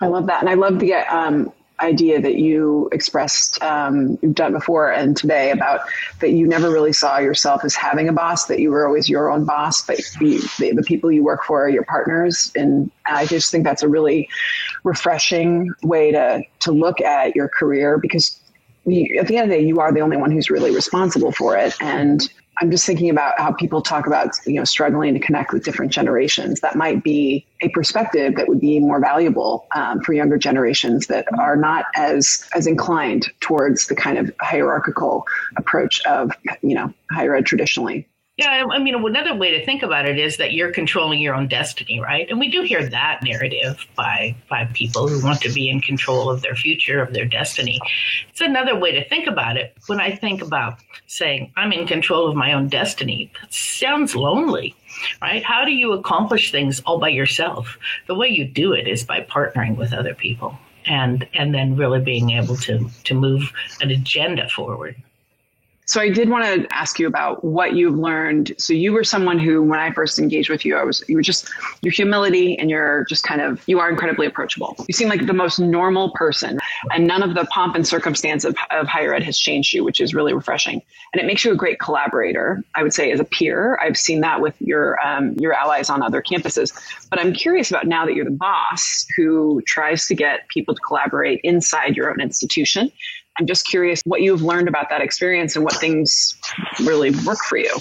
I 0.00 0.06
love 0.06 0.26
that. 0.26 0.40
And 0.40 0.48
I 0.48 0.54
love 0.54 0.78
the 0.78 0.94
um, 0.94 1.52
idea 1.80 2.20
that 2.20 2.36
you 2.36 2.88
expressed, 2.92 3.62
um, 3.62 4.18
you've 4.22 4.34
done 4.34 4.52
before 4.52 4.90
and 4.90 5.16
today 5.16 5.50
about 5.50 5.80
that 6.20 6.30
you 6.30 6.46
never 6.46 6.70
really 6.70 6.92
saw 6.92 7.18
yourself 7.18 7.64
as 7.64 7.74
having 7.74 8.08
a 8.08 8.12
boss, 8.12 8.46
that 8.46 8.58
you 8.58 8.70
were 8.70 8.86
always 8.86 9.08
your 9.08 9.30
own 9.30 9.44
boss, 9.44 9.86
but 9.86 9.98
the, 10.18 10.38
the, 10.58 10.72
the 10.72 10.82
people 10.82 11.10
you 11.12 11.22
work 11.22 11.44
for 11.44 11.64
are 11.64 11.68
your 11.68 11.84
partners. 11.84 12.50
And 12.56 12.90
I 13.06 13.26
just 13.26 13.50
think 13.50 13.64
that's 13.64 13.82
a 13.82 13.88
really 13.88 14.28
refreshing 14.84 15.72
way 15.82 16.12
to, 16.12 16.42
to 16.60 16.72
look 16.72 17.00
at 17.00 17.36
your 17.36 17.48
career 17.48 17.98
because 17.98 18.38
at 19.18 19.26
the 19.28 19.36
end 19.36 19.44
of 19.44 19.50
the 19.50 19.62
day, 19.62 19.66
you 19.66 19.80
are 19.80 19.92
the 19.92 20.00
only 20.00 20.16
one 20.16 20.30
who's 20.30 20.50
really 20.50 20.74
responsible 20.74 21.32
for 21.32 21.56
it. 21.56 21.74
And 21.80 22.28
I'm 22.60 22.70
just 22.70 22.84
thinking 22.84 23.08
about 23.10 23.38
how 23.38 23.52
people 23.52 23.82
talk 23.82 24.06
about, 24.06 24.30
you 24.46 24.54
know, 24.54 24.64
struggling 24.64 25.14
to 25.14 25.20
connect 25.20 25.52
with 25.52 25.64
different 25.64 25.92
generations. 25.92 26.60
That 26.60 26.74
might 26.74 27.04
be 27.04 27.46
a 27.60 27.68
perspective 27.68 28.34
that 28.36 28.48
would 28.48 28.60
be 28.60 28.80
more 28.80 29.00
valuable 29.00 29.66
um, 29.74 30.00
for 30.00 30.12
younger 30.12 30.38
generations 30.38 31.06
that 31.06 31.26
are 31.38 31.56
not 31.56 31.86
as 31.94 32.48
as 32.54 32.66
inclined 32.66 33.30
towards 33.40 33.86
the 33.86 33.94
kind 33.94 34.18
of 34.18 34.32
hierarchical 34.40 35.24
approach 35.56 36.04
of, 36.06 36.32
you 36.62 36.74
know, 36.74 36.92
higher 37.10 37.34
ed 37.34 37.46
traditionally. 37.46 38.08
Yeah, 38.38 38.66
I 38.70 38.78
mean, 38.78 38.94
another 38.94 39.34
way 39.34 39.50
to 39.50 39.66
think 39.66 39.82
about 39.82 40.06
it 40.06 40.16
is 40.16 40.36
that 40.36 40.52
you're 40.52 40.70
controlling 40.70 41.20
your 41.20 41.34
own 41.34 41.48
destiny, 41.48 41.98
right? 41.98 42.30
And 42.30 42.38
we 42.38 42.48
do 42.48 42.62
hear 42.62 42.88
that 42.88 43.18
narrative 43.24 43.84
by 43.96 44.36
by 44.48 44.66
people 44.74 45.08
who 45.08 45.20
want 45.24 45.40
to 45.40 45.52
be 45.52 45.68
in 45.68 45.80
control 45.80 46.30
of 46.30 46.40
their 46.40 46.54
future, 46.54 47.02
of 47.02 47.12
their 47.12 47.24
destiny. 47.24 47.80
It's 48.28 48.40
another 48.40 48.78
way 48.78 48.92
to 48.92 49.08
think 49.08 49.26
about 49.26 49.56
it. 49.56 49.76
When 49.88 50.00
I 50.00 50.14
think 50.14 50.40
about 50.40 50.78
saying 51.08 51.50
I'm 51.56 51.72
in 51.72 51.88
control 51.88 52.28
of 52.28 52.36
my 52.36 52.52
own 52.52 52.68
destiny, 52.68 53.32
that 53.40 53.52
sounds 53.52 54.14
lonely, 54.14 54.76
right? 55.20 55.42
How 55.42 55.64
do 55.64 55.72
you 55.72 55.92
accomplish 55.92 56.52
things 56.52 56.80
all 56.86 57.00
by 57.00 57.08
yourself? 57.08 57.76
The 58.06 58.14
way 58.14 58.28
you 58.28 58.44
do 58.44 58.72
it 58.72 58.86
is 58.86 59.02
by 59.02 59.22
partnering 59.22 59.76
with 59.76 59.92
other 59.92 60.14
people 60.14 60.56
and 60.86 61.26
and 61.34 61.52
then 61.52 61.74
really 61.74 62.00
being 62.00 62.30
able 62.30 62.56
to 62.58 62.88
to 63.02 63.14
move 63.14 63.52
an 63.80 63.90
agenda 63.90 64.48
forward. 64.48 64.94
So 65.88 66.02
I 66.02 66.10
did 66.10 66.28
want 66.28 66.44
to 66.44 66.76
ask 66.76 66.98
you 66.98 67.06
about 67.06 67.42
what 67.42 67.72
you've 67.72 67.96
learned. 67.96 68.52
So 68.58 68.74
you 68.74 68.92
were 68.92 69.04
someone 69.04 69.38
who, 69.38 69.62
when 69.62 69.80
I 69.80 69.90
first 69.90 70.18
engaged 70.18 70.50
with 70.50 70.62
you, 70.66 70.76
I 70.76 70.84
was 70.84 71.02
you 71.08 71.16
were 71.16 71.22
just 71.22 71.48
your 71.80 71.92
humility 71.92 72.58
and 72.58 72.68
you're 72.68 73.04
just 73.04 73.24
kind 73.24 73.40
of 73.40 73.62
you 73.66 73.80
are 73.80 73.88
incredibly 73.88 74.26
approachable. 74.26 74.76
You 74.86 74.92
seem 74.92 75.08
like 75.08 75.26
the 75.26 75.32
most 75.32 75.58
normal 75.58 76.10
person, 76.10 76.58
and 76.92 77.06
none 77.06 77.22
of 77.22 77.34
the 77.34 77.46
pomp 77.46 77.74
and 77.74 77.86
circumstance 77.86 78.44
of, 78.44 78.54
of 78.70 78.86
higher 78.86 79.14
ed 79.14 79.22
has 79.22 79.38
changed 79.38 79.72
you, 79.72 79.82
which 79.82 79.98
is 79.98 80.12
really 80.12 80.34
refreshing. 80.34 80.82
And 81.14 81.22
it 81.22 81.26
makes 81.26 81.42
you 81.42 81.52
a 81.52 81.56
great 81.56 81.80
collaborator. 81.80 82.62
I 82.74 82.82
would 82.82 82.92
say 82.92 83.10
as 83.10 83.18
a 83.18 83.24
peer, 83.24 83.78
I've 83.82 83.96
seen 83.96 84.20
that 84.20 84.42
with 84.42 84.60
your 84.60 85.00
um, 85.00 85.32
your 85.38 85.54
allies 85.54 85.88
on 85.88 86.02
other 86.02 86.20
campuses. 86.20 86.70
But 87.08 87.18
I'm 87.18 87.32
curious 87.32 87.70
about 87.70 87.86
now 87.86 88.04
that 88.04 88.14
you're 88.14 88.26
the 88.26 88.30
boss 88.30 89.06
who 89.16 89.62
tries 89.66 90.06
to 90.08 90.14
get 90.14 90.46
people 90.48 90.74
to 90.74 90.80
collaborate 90.82 91.40
inside 91.44 91.96
your 91.96 92.10
own 92.10 92.20
institution 92.20 92.92
I'm 93.38 93.46
just 93.46 93.66
curious 93.66 94.02
what 94.04 94.20
you've 94.20 94.42
learned 94.42 94.68
about 94.68 94.88
that 94.90 95.00
experience 95.00 95.54
and 95.56 95.64
what 95.64 95.74
things 95.74 96.36
really 96.80 97.10
work 97.24 97.38
for 97.48 97.56
you. 97.56 97.78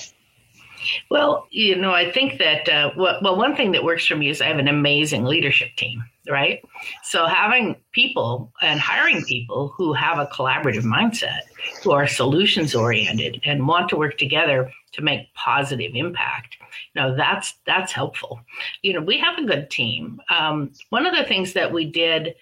Well, 1.09 1.47
you 1.51 1.75
know, 1.75 1.91
I 1.91 2.11
think 2.11 2.39
that, 2.39 2.69
uh, 2.69 2.91
well, 2.95 3.19
well, 3.21 3.35
one 3.35 3.55
thing 3.55 3.71
that 3.73 3.83
works 3.83 4.05
for 4.05 4.15
me 4.15 4.29
is 4.29 4.41
I 4.41 4.45
have 4.45 4.59
an 4.59 4.67
amazing 4.67 5.25
leadership 5.25 5.69
team, 5.75 6.03
right? 6.29 6.63
So 7.03 7.25
having 7.25 7.75
people 7.91 8.53
and 8.61 8.79
hiring 8.79 9.23
people 9.25 9.73
who 9.75 9.93
have 9.93 10.17
a 10.17 10.27
collaborative 10.27 10.83
mindset, 10.83 11.41
who 11.83 11.91
are 11.91 12.07
solutions 12.07 12.73
oriented 12.73 13.41
and 13.43 13.67
want 13.67 13.89
to 13.89 13.97
work 13.97 14.17
together 14.17 14.71
to 14.93 15.01
make 15.01 15.33
positive 15.33 15.91
impact, 15.93 16.55
you 16.93 17.01
know, 17.01 17.15
that's, 17.15 17.55
that's 17.65 17.91
helpful. 17.91 18.39
You 18.81 18.93
know, 18.93 19.01
we 19.01 19.17
have 19.17 19.37
a 19.37 19.45
good 19.45 19.69
team. 19.69 20.21
Um, 20.29 20.71
one 20.89 21.05
of 21.05 21.15
the 21.15 21.25
things 21.25 21.53
that 21.53 21.73
we 21.73 21.85
did 21.85 22.35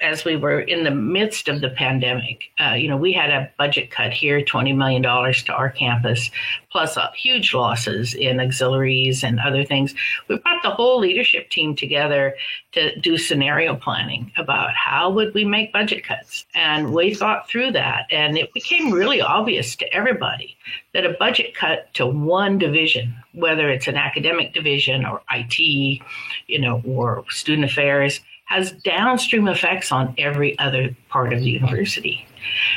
as 0.00 0.24
we 0.24 0.36
were 0.36 0.60
in 0.60 0.84
the 0.84 0.90
midst 0.90 1.48
of 1.48 1.60
the 1.60 1.70
pandemic, 1.70 2.44
uh, 2.60 2.74
you 2.74 2.88
know, 2.88 2.96
we 2.96 3.12
had 3.12 3.30
a 3.30 3.50
budget 3.58 3.90
cut 3.90 4.12
here, 4.12 4.40
$20 4.40 4.76
million 4.76 5.02
to 5.02 5.52
our 5.52 5.70
campus, 5.70 6.30
plus 6.70 6.96
uh, 6.96 7.10
huge 7.12 7.54
losses 7.54 8.14
in 8.14 8.40
auxiliaries 8.40 9.24
and 9.24 9.40
other 9.40 9.64
things. 9.64 9.94
We 10.28 10.38
brought 10.38 10.62
the 10.62 10.70
whole 10.70 11.00
leadership 11.00 11.50
team 11.50 11.74
together 11.74 12.34
to 12.72 12.98
do 13.00 13.18
scenario 13.18 13.74
planning 13.74 14.30
about 14.36 14.70
how 14.74 15.10
would 15.10 15.34
we 15.34 15.44
make 15.44 15.72
budget 15.72 16.04
cuts. 16.04 16.46
And 16.54 16.92
we 16.92 17.14
thought 17.14 17.48
through 17.48 17.72
that, 17.72 18.06
and 18.10 18.38
it 18.38 18.52
became 18.54 18.92
really 18.92 19.20
obvious 19.20 19.74
to 19.76 19.94
everybody 19.94 20.56
that 20.94 21.06
a 21.06 21.16
budget 21.18 21.54
cut 21.54 21.92
to 21.94 22.06
one 22.06 22.58
division, 22.58 23.14
whether 23.32 23.68
it's 23.68 23.88
an 23.88 23.96
academic 23.96 24.52
division 24.54 25.04
or 25.04 25.22
IT, 25.30 25.58
you 25.58 26.58
know, 26.58 26.82
or 26.86 27.24
student 27.30 27.70
affairs, 27.70 28.20
has 28.48 28.72
downstream 28.72 29.46
effects 29.46 29.92
on 29.92 30.14
every 30.18 30.58
other 30.58 30.96
part 31.10 31.32
of 31.32 31.40
the 31.40 31.50
university. 31.50 32.26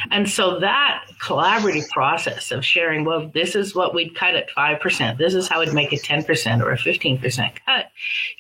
And 0.09 0.29
so 0.29 0.59
that 0.59 1.05
collaborative 1.21 1.87
process 1.89 2.51
of 2.51 2.65
sharing, 2.65 3.05
well, 3.05 3.27
this 3.33 3.55
is 3.55 3.75
what 3.75 3.93
we'd 3.93 4.15
cut 4.15 4.35
at 4.35 4.49
5%, 4.49 5.17
this 5.17 5.33
is 5.33 5.47
how 5.47 5.59
we'd 5.59 5.73
make 5.73 5.93
a 5.93 5.97
10% 5.97 6.61
or 6.61 6.71
a 6.71 6.77
15% 6.77 7.51
cut, 7.65 7.85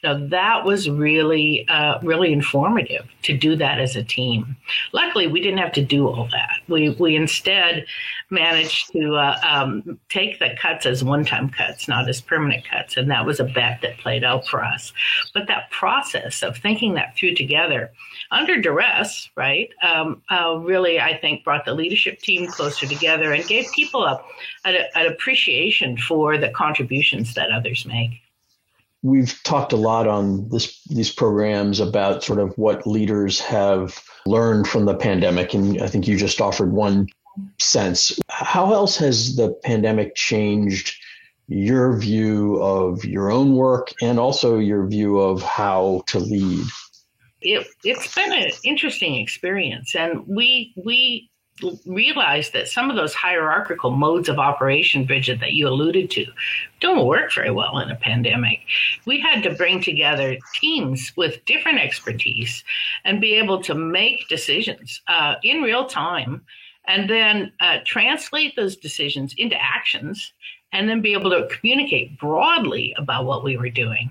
you 0.01 0.09
know, 0.09 0.27
that 0.27 0.65
was 0.65 0.89
really, 0.89 1.67
uh, 1.69 1.99
really 2.01 2.33
informative 2.33 3.07
to 3.23 3.37
do 3.37 3.55
that 3.55 3.79
as 3.79 3.95
a 3.95 4.03
team. 4.03 4.55
Luckily, 4.93 5.27
we 5.27 5.41
didn't 5.41 5.59
have 5.59 5.73
to 5.73 5.83
do 5.83 6.07
all 6.07 6.27
that. 6.31 6.57
We, 6.67 6.89
we 6.91 7.15
instead 7.15 7.85
managed 8.29 8.91
to 8.93 9.15
uh, 9.15 9.37
um, 9.43 9.99
take 10.09 10.39
the 10.39 10.55
cuts 10.59 10.85
as 10.85 11.03
one 11.03 11.25
time 11.25 11.49
cuts, 11.49 11.87
not 11.87 12.09
as 12.09 12.21
permanent 12.21 12.65
cuts. 12.69 12.97
And 12.97 13.11
that 13.11 13.25
was 13.25 13.39
a 13.39 13.43
bet 13.43 13.79
that 13.81 13.97
played 13.99 14.23
out 14.23 14.47
for 14.47 14.63
us. 14.63 14.93
But 15.33 15.47
that 15.47 15.69
process 15.69 16.41
of 16.41 16.57
thinking 16.57 16.93
that 16.95 17.15
through 17.15 17.35
together 17.35 17.91
under 18.31 18.59
duress, 18.59 19.29
right, 19.35 19.69
um, 19.83 20.21
uh, 20.31 20.55
really, 20.57 20.99
I 20.99 21.17
think, 21.17 21.43
brought 21.43 21.65
the 21.65 21.73
leadership 21.73 22.19
team 22.19 22.47
closer 22.47 22.87
together 22.87 23.33
and 23.33 23.45
gave 23.45 23.69
people 23.73 24.05
a, 24.05 24.23
a, 24.65 24.97
an 24.97 25.11
appreciation 25.11 25.97
for 25.97 26.37
the 26.37 26.49
contributions 26.49 27.33
that 27.35 27.51
others 27.51 27.85
make. 27.85 28.11
We've 29.03 29.41
talked 29.43 29.73
a 29.73 29.77
lot 29.77 30.07
on 30.07 30.47
this 30.49 30.83
these 30.83 31.11
programs 31.11 31.79
about 31.79 32.23
sort 32.23 32.39
of 32.39 32.55
what 32.57 32.85
leaders 32.85 33.39
have 33.41 33.99
learned 34.27 34.67
from 34.67 34.85
the 34.85 34.95
pandemic, 34.95 35.53
and 35.55 35.81
I 35.81 35.87
think 35.87 36.07
you 36.07 36.17
just 36.17 36.39
offered 36.39 36.71
one 36.71 37.07
sense. 37.59 38.19
How 38.29 38.73
else 38.73 38.97
has 38.97 39.35
the 39.35 39.53
pandemic 39.63 40.15
changed 40.15 40.95
your 41.47 41.97
view 41.97 42.61
of 42.61 43.03
your 43.03 43.31
own 43.31 43.55
work 43.55 43.91
and 44.01 44.19
also 44.19 44.59
your 44.59 44.85
view 44.85 45.19
of 45.19 45.41
how 45.41 46.03
to 46.07 46.19
lead? 46.19 46.67
It, 47.41 47.67
it's 47.83 48.13
been 48.13 48.31
an 48.31 48.51
interesting 48.63 49.15
experience, 49.15 49.95
and 49.95 50.25
we 50.27 50.73
we 50.83 51.31
realized 51.85 52.53
that 52.53 52.67
some 52.67 52.89
of 52.89 52.95
those 52.95 53.13
hierarchical 53.13 53.91
modes 53.91 54.29
of 54.29 54.39
operation, 54.39 55.05
Bridget, 55.05 55.39
that 55.39 55.53
you 55.53 55.67
alluded 55.67 56.09
to, 56.11 56.25
don't 56.79 57.05
work 57.05 57.33
very 57.33 57.51
well 57.51 57.77
in 57.79 57.89
a 57.91 57.95
pandemic. 57.95 58.61
We 59.05 59.19
had 59.19 59.43
to 59.43 59.53
bring 59.53 59.81
together 59.81 60.37
teams 60.59 61.11
with 61.15 61.43
different 61.45 61.79
expertise 61.79 62.63
and 63.03 63.21
be 63.21 63.35
able 63.35 63.61
to 63.63 63.75
make 63.75 64.27
decisions 64.27 65.01
uh, 65.07 65.35
in 65.43 65.61
real 65.61 65.85
time 65.85 66.43
and 66.85 67.09
then 67.09 67.51
uh, 67.59 67.77
translate 67.85 68.55
those 68.55 68.75
decisions 68.75 69.35
into 69.37 69.55
actions 69.61 70.33
and 70.73 70.87
then 70.87 71.01
be 71.01 71.13
able 71.13 71.29
to 71.31 71.47
communicate 71.47 72.17
broadly 72.17 72.93
about 72.97 73.25
what 73.25 73.43
we 73.43 73.57
were 73.57 73.69
doing. 73.69 74.09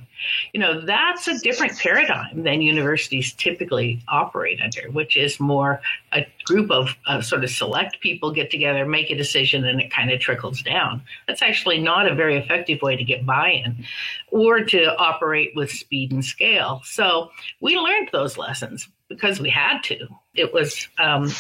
You 0.53 0.61
know, 0.61 0.81
that's 0.85 1.27
a 1.29 1.39
different 1.39 1.79
paradigm 1.79 2.43
than 2.43 2.61
universities 2.61 3.33
typically 3.33 4.03
operate 4.09 4.61
under, 4.61 4.91
which 4.91 5.17
is 5.17 5.41
more 5.41 5.81
a 6.13 6.27
group 6.45 6.71
of 6.71 6.95
uh, 7.07 7.23
sort 7.23 7.45
of 7.45 7.51
select 7.51 8.01
people 8.01 8.31
get 8.31 8.51
together, 8.51 8.85
make 8.85 9.11
a 9.11 9.17
decision, 9.17 9.65
and 9.65 9.81
it 9.81 9.91
kind 9.91 10.11
of 10.11 10.21
trickles 10.21 10.61
down. 10.63 11.03
That's 11.27 11.41
actually 11.41 11.81
not 11.81 12.11
a 12.11 12.15
very 12.15 12.37
effective 12.37 12.83
way 12.83 12.97
to 12.97 13.05
get 13.05 13.25
buy 13.25 13.63
in 13.65 13.85
or 14.31 14.61
to 14.61 14.95
operate 14.97 15.53
with 15.57 15.71
speed 15.71 16.13
and 16.13 16.25
scale. 16.25 16.83
So 16.85 17.31
we 17.61 17.77
learned 17.77 18.11
those 18.13 18.37
lessons 18.37 18.89
because 19.11 19.41
we 19.41 19.51
had 19.51 19.83
to. 19.83 19.99
It 20.35 20.55
was 20.55 20.89
um, 20.99 21.31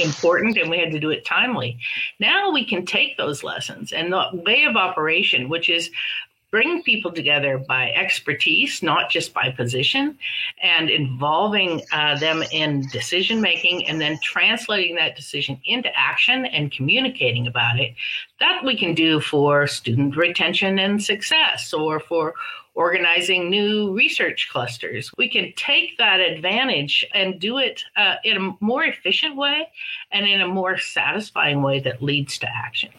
important 0.00 0.58
and 0.58 0.70
we 0.70 0.78
had 0.78 0.92
to 0.92 1.00
do 1.00 1.10
it 1.10 1.24
timely. 1.24 1.78
Now 2.20 2.52
we 2.52 2.64
can 2.64 2.86
take 2.86 3.16
those 3.16 3.42
lessons 3.42 3.92
and 3.92 4.12
the 4.12 4.26
way 4.32 4.64
of 4.64 4.76
operation, 4.76 5.48
which 5.48 5.68
is 5.68 5.90
bring 6.50 6.84
people 6.84 7.10
together 7.10 7.58
by 7.58 7.90
expertise, 7.90 8.80
not 8.80 9.10
just 9.10 9.34
by 9.34 9.50
position, 9.50 10.16
and 10.62 10.88
involving 10.88 11.82
uh, 11.90 12.16
them 12.20 12.44
in 12.52 12.86
decision 12.92 13.40
making 13.40 13.84
and 13.88 14.00
then 14.00 14.16
translating 14.22 14.94
that 14.94 15.16
decision 15.16 15.60
into 15.64 15.90
action 15.96 16.44
and 16.44 16.70
communicating 16.70 17.48
about 17.48 17.80
it. 17.80 17.92
That 18.38 18.62
we 18.64 18.76
can 18.76 18.94
do 18.94 19.18
for 19.18 19.66
student 19.66 20.16
retention 20.16 20.78
and 20.78 21.02
success 21.02 21.72
or 21.72 21.98
for 21.98 22.34
organizing 22.74 23.50
new 23.50 23.92
research 23.92 24.48
clusters. 24.50 25.10
We 25.16 25.28
can 25.28 25.52
take 25.56 25.96
that 25.98 26.20
advantage 26.20 27.06
and 27.14 27.40
do 27.40 27.58
it 27.58 27.84
uh, 27.96 28.16
in 28.24 28.36
a 28.36 28.56
more 28.60 28.84
efficient 28.84 29.36
way 29.36 29.68
and 30.12 30.26
in 30.26 30.40
a 30.40 30.48
more 30.48 30.76
satisfying 30.78 31.62
way 31.62 31.80
that 31.80 32.02
leads 32.02 32.38
to 32.38 32.48
action. 32.48 32.90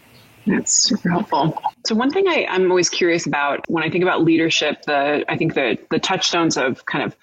That's 0.48 0.72
super 0.72 1.10
helpful. 1.10 1.60
So 1.86 1.96
one 1.96 2.12
thing 2.12 2.28
I, 2.28 2.46
I'm 2.50 2.70
always 2.70 2.90
curious 2.90 3.26
about 3.26 3.70
when 3.70 3.84
I 3.84 3.90
think 3.90 4.04
about 4.04 4.24
leadership, 4.24 4.84
the 4.84 5.26
I 5.28 5.38
think 5.38 5.56
the 5.56 5.78
the 5.90 6.00
touchstones 6.00 6.56
of 6.56 6.86
kind 6.86 7.04
of 7.04 7.16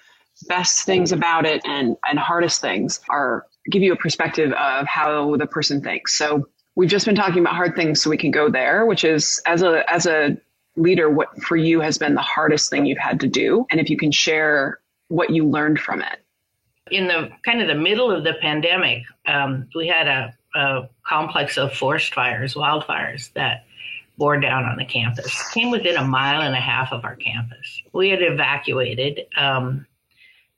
best 0.47 0.85
things 0.85 1.11
about 1.11 1.45
it 1.45 1.61
and 1.65 1.95
and 2.09 2.19
hardest 2.19 2.59
things 2.59 2.99
are 3.09 3.45
give 3.71 3.81
you 3.81 3.93
a 3.93 3.95
perspective 3.95 4.51
of 4.53 4.85
how 4.87 5.37
the 5.37 5.47
person 5.47 5.81
thinks. 5.81 6.15
So 6.15 6.47
we've 6.75 6.89
just 6.89 7.05
been 7.05 7.15
talking 7.15 7.39
about 7.39 7.55
hard 7.55 7.75
things, 7.75 8.01
so 8.01 8.09
we 8.09 8.17
can 8.17 8.31
go 8.31 8.49
there, 8.49 8.85
which 8.85 9.05
is 9.05 9.41
as 9.45 9.61
a 9.61 9.89
as 9.89 10.05
a 10.05 10.37
leader, 10.75 11.09
what 11.09 11.41
for 11.43 11.55
you 11.55 11.79
has 11.81 11.97
been 11.97 12.15
the 12.15 12.21
hardest 12.21 12.69
thing 12.69 12.85
you've 12.85 12.97
had 12.97 13.19
to 13.21 13.27
do, 13.27 13.65
and 13.71 13.79
if 13.79 13.89
you 13.89 13.97
can 13.97 14.11
share 14.11 14.79
what 15.07 15.29
you 15.29 15.45
learned 15.47 15.79
from 15.79 16.01
it. 16.01 16.19
In 16.91 17.07
the 17.07 17.29
kind 17.45 17.61
of 17.61 17.67
the 17.67 17.75
middle 17.75 18.11
of 18.11 18.23
the 18.23 18.33
pandemic, 18.41 19.03
um, 19.25 19.67
we 19.75 19.87
had 19.87 20.07
a 20.07 20.33
a 20.55 20.87
complex 21.03 21.57
of 21.57 21.73
forest 21.73 22.13
fires, 22.13 22.53
wildfires 22.53 23.33
that 23.33 23.65
bore 24.17 24.39
down 24.39 24.65
on 24.65 24.77
the 24.77 24.85
campus. 24.85 25.51
Came 25.51 25.71
within 25.71 25.97
a 25.97 26.03
mile 26.03 26.41
and 26.41 26.55
a 26.55 26.59
half 26.59 26.91
of 26.91 27.03
our 27.03 27.15
campus. 27.15 27.81
We 27.93 28.09
had 28.09 28.21
evacuated, 28.21 29.25
um, 29.35 29.87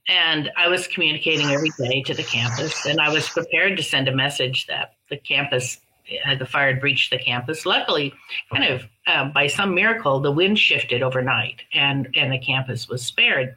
and 0.09 0.51
I 0.57 0.67
was 0.67 0.87
communicating 0.87 1.51
every 1.51 1.71
day 1.79 2.03
to 2.03 2.13
the 2.13 2.23
campus, 2.23 2.85
and 2.85 2.99
I 2.99 3.09
was 3.09 3.29
prepared 3.29 3.77
to 3.77 3.83
send 3.83 4.07
a 4.07 4.15
message 4.15 4.67
that 4.67 4.95
the 5.09 5.17
campus 5.17 5.79
had 6.23 6.39
the 6.39 6.45
fire 6.45 6.71
had 6.71 6.81
breached 6.81 7.11
the 7.11 7.17
campus. 7.17 7.65
Luckily, 7.65 8.13
kind 8.51 8.65
of 8.65 8.83
uh, 9.07 9.25
by 9.25 9.47
some 9.47 9.75
miracle, 9.75 10.19
the 10.19 10.31
wind 10.31 10.57
shifted 10.57 11.03
overnight 11.03 11.61
and, 11.73 12.09
and 12.15 12.31
the 12.31 12.39
campus 12.39 12.87
was 12.87 13.03
spared. 13.03 13.55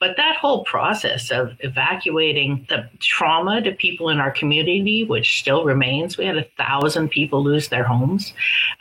But 0.00 0.16
that 0.16 0.36
whole 0.36 0.64
process 0.64 1.30
of 1.30 1.56
evacuating 1.60 2.66
the 2.68 2.88
trauma 3.00 3.60
to 3.62 3.72
people 3.72 4.08
in 4.08 4.18
our 4.18 4.30
community, 4.30 5.04
which 5.04 5.38
still 5.38 5.64
remains, 5.64 6.16
we 6.16 6.24
had 6.24 6.38
a 6.38 6.46
thousand 6.56 7.10
people 7.10 7.42
lose 7.42 7.68
their 7.68 7.84
homes. 7.84 8.32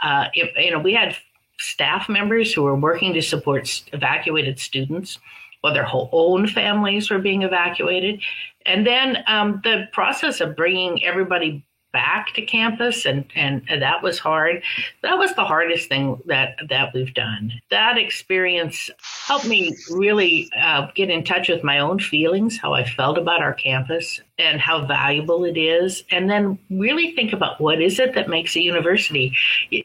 Uh, 0.02 0.26
you 0.34 0.72
know, 0.72 0.80
we 0.80 0.94
had 0.94 1.16
staff 1.58 2.10
members 2.10 2.54
who 2.54 2.64
were 2.64 2.76
working 2.76 3.14
to 3.14 3.22
support 3.22 3.84
evacuated 3.94 4.60
students 4.60 5.20
while 5.62 5.74
their 5.74 5.84
whole 5.84 6.10
own 6.12 6.48
families 6.48 7.10
were 7.10 7.20
being 7.20 7.42
evacuated. 7.42 8.22
And 8.66 8.86
then 8.86 9.24
um, 9.28 9.62
the 9.64 9.88
process 9.92 10.42
of 10.42 10.56
bringing 10.56 11.04
everybody 11.04 11.66
back 11.96 12.34
to 12.34 12.42
campus 12.42 13.06
and, 13.06 13.24
and 13.36 13.62
that 13.70 14.04
was 14.04 14.20
hard. 14.20 14.62
That 15.02 15.18
was 15.18 15.34
the 15.34 15.46
hardest 15.46 15.88
thing 15.88 16.22
that 16.26 16.58
that 16.68 16.94
we've 16.94 17.14
done. 17.14 17.54
That 17.72 17.98
experience 17.98 18.90
helped 19.26 19.48
me 19.48 19.78
really 19.90 20.50
uh, 20.62 20.88
get 20.94 21.10
in 21.10 21.24
touch 21.24 21.48
with 21.48 21.64
my 21.64 21.80
own 21.80 22.00
feelings 22.00 22.58
how 22.58 22.74
i 22.74 22.84
felt 22.84 23.18
about 23.18 23.42
our 23.42 23.54
campus 23.54 24.20
and 24.38 24.60
how 24.60 24.86
valuable 24.86 25.46
it 25.46 25.58
is. 25.58 26.04
And 26.12 26.30
then 26.30 26.60
really 26.70 27.16
think 27.16 27.32
about 27.32 27.62
what 27.62 27.82
is 27.82 28.00
it 28.00 28.16
that 28.16 28.28
makes 28.28 28.56
a 28.56 28.62
university. 28.62 29.34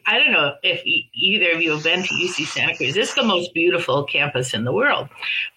I 0.05 0.17
don't 0.17 0.33
know 0.33 0.55
if 0.63 0.81
either 0.85 1.51
of 1.51 1.61
you 1.61 1.71
have 1.71 1.83
been 1.83 2.03
to 2.03 2.13
uc 2.13 2.45
santa 2.45 2.75
cruz. 2.75 2.97
It's 2.97 3.13
the 3.13 3.23
most 3.23 3.53
beautiful 3.53 4.03
campus 4.03 4.53
in 4.53 4.65
the 4.65 4.73
world. 4.73 5.07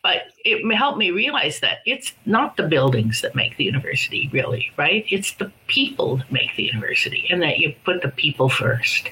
But 0.03 0.23
it 0.45 0.75
helped 0.75 0.99
me 0.99 1.11
realize 1.11 1.61
that 1.61 1.79
it's 1.87 2.13
not 2.27 2.57
the 2.57 2.63
buildings 2.63 3.23
that 3.23 3.35
make 3.35 3.57
the 3.57 3.65
university 3.65 4.29
really 4.33 4.71
right? 4.77 5.05
It's 5.11 5.33
the 5.35 5.51
people 5.67 6.19
that 6.19 6.31
make 6.31 6.55
the 6.57 6.65
university 6.65 7.27
and 7.31 7.43
that 7.43 7.59
you 7.59 7.75
put 7.85 8.03
the 8.03 8.09
people 8.09 8.49
first. 8.49 9.11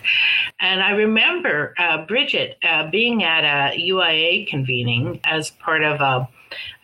And 0.60 0.82
i 0.82 0.90
remember 0.90 1.74
uh, 1.78 2.04
bridget 2.06 2.58
uh, 2.62 2.90
being 2.90 3.24
at 3.24 3.44
a 3.44 3.76
uia 3.78 4.46
convening 4.46 5.20
as 5.24 5.50
part 5.50 5.82
of 5.82 6.00
a 6.00 6.28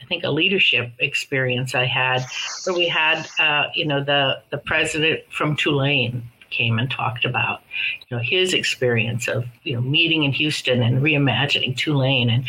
I 0.02 0.04
think 0.06 0.24
a 0.24 0.30
leadership 0.30 0.92
experience 0.98 1.74
I 1.74 1.84
had 1.84 2.24
where 2.64 2.74
we 2.74 2.88
had 2.88 3.26
uh, 3.38 3.64
you 3.74 3.86
know 3.86 4.02
the 4.02 4.40
the 4.50 4.58
president 4.58 5.20
from 5.30 5.56
Tulane 5.56 6.22
came 6.50 6.78
and 6.78 6.90
talked 6.90 7.24
about 7.24 7.60
you 8.08 8.16
know 8.16 8.22
his 8.22 8.54
experience 8.54 9.28
of 9.28 9.44
you 9.64 9.74
know 9.74 9.80
meeting 9.82 10.24
in 10.24 10.32
Houston 10.32 10.82
and 10.82 11.02
reimagining 11.02 11.76
Tulane. 11.76 12.30
And 12.30 12.44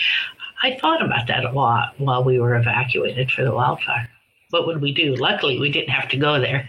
I 0.61 0.77
thought 0.79 1.03
about 1.03 1.27
that 1.27 1.45
a 1.45 1.51
lot 1.51 1.93
while 1.97 2.23
we 2.23 2.39
were 2.39 2.55
evacuated 2.55 3.31
for 3.31 3.43
the 3.43 3.53
wildfire. 3.53 4.09
What 4.49 4.67
would 4.67 4.81
we 4.81 4.93
do? 4.93 5.15
Luckily, 5.15 5.59
we 5.59 5.71
didn't 5.71 5.89
have 5.89 6.09
to 6.09 6.17
go 6.17 6.39
there. 6.39 6.67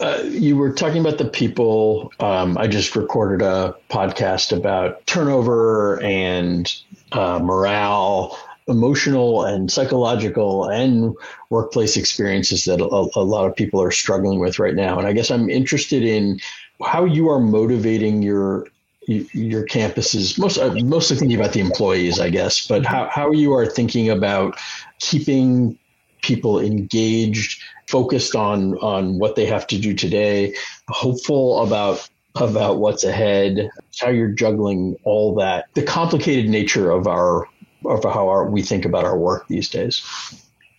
Uh, 0.00 0.22
you 0.26 0.56
were 0.56 0.72
talking 0.72 1.00
about 1.00 1.18
the 1.18 1.28
people. 1.28 2.12
Um, 2.18 2.58
I 2.58 2.66
just 2.66 2.96
recorded 2.96 3.44
a 3.44 3.76
podcast 3.88 4.56
about 4.56 5.06
turnover 5.06 6.02
and 6.02 6.72
uh, 7.12 7.38
morale 7.38 8.36
emotional 8.68 9.44
and 9.44 9.70
psychological 9.70 10.68
and 10.68 11.14
workplace 11.50 11.96
experiences 11.96 12.64
that 12.64 12.80
a, 12.80 12.84
a, 12.84 13.24
lot 13.24 13.46
of 13.46 13.56
people 13.56 13.82
are 13.82 13.90
struggling 13.90 14.38
with 14.38 14.58
right 14.58 14.74
now. 14.74 14.98
And 14.98 15.06
I 15.06 15.12
guess 15.12 15.30
I'm 15.30 15.50
interested 15.50 16.04
in 16.04 16.38
how 16.84 17.04
you 17.04 17.28
are 17.28 17.40
motivating 17.40 18.22
your 18.22 18.68
your 19.06 19.66
campuses, 19.66 20.38
most 20.38 20.58
uh, 20.58 20.74
mostly 20.84 21.16
thinking 21.16 21.38
about 21.38 21.52
the 21.52 21.60
employees, 21.60 22.20
I 22.20 22.30
guess, 22.30 22.66
but 22.66 22.86
how, 22.86 23.08
how 23.10 23.32
you 23.32 23.52
are 23.52 23.66
thinking 23.66 24.08
about 24.10 24.58
keeping 25.00 25.78
people 26.22 26.60
engaged, 26.60 27.60
focused 27.88 28.36
on 28.36 28.74
on 28.78 29.18
what 29.18 29.34
they 29.34 29.46
have 29.46 29.66
to 29.68 29.78
do 29.78 29.94
today, 29.94 30.54
hopeful 30.88 31.62
about 31.62 32.08
about 32.36 32.78
what's 32.78 33.04
ahead, 33.04 33.68
how 34.00 34.08
you're 34.08 34.28
juggling 34.28 34.96
all 35.04 35.34
that, 35.34 35.66
the 35.74 35.82
complicated 35.82 36.48
nature 36.48 36.90
of 36.90 37.06
our 37.06 37.46
of 37.84 38.04
how 38.04 38.28
our, 38.28 38.48
we 38.48 38.62
think 38.62 38.84
about 38.84 39.04
our 39.04 39.18
work 39.18 39.48
these 39.48 39.68
days. 39.68 40.02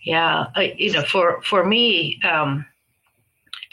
Yeah, 0.04 0.46
I, 0.54 0.74
you 0.76 0.92
know, 0.92 1.02
for 1.02 1.42
for 1.42 1.64
me, 1.64 2.20
um, 2.22 2.64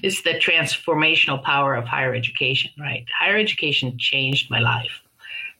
it's 0.03 0.21
the 0.23 0.33
transformational 0.33 1.41
power 1.43 1.75
of 1.75 1.85
higher 1.85 2.13
education. 2.13 2.71
Right, 2.79 3.05
higher 3.17 3.37
education 3.37 3.97
changed 3.97 4.49
my 4.49 4.59
life 4.59 5.01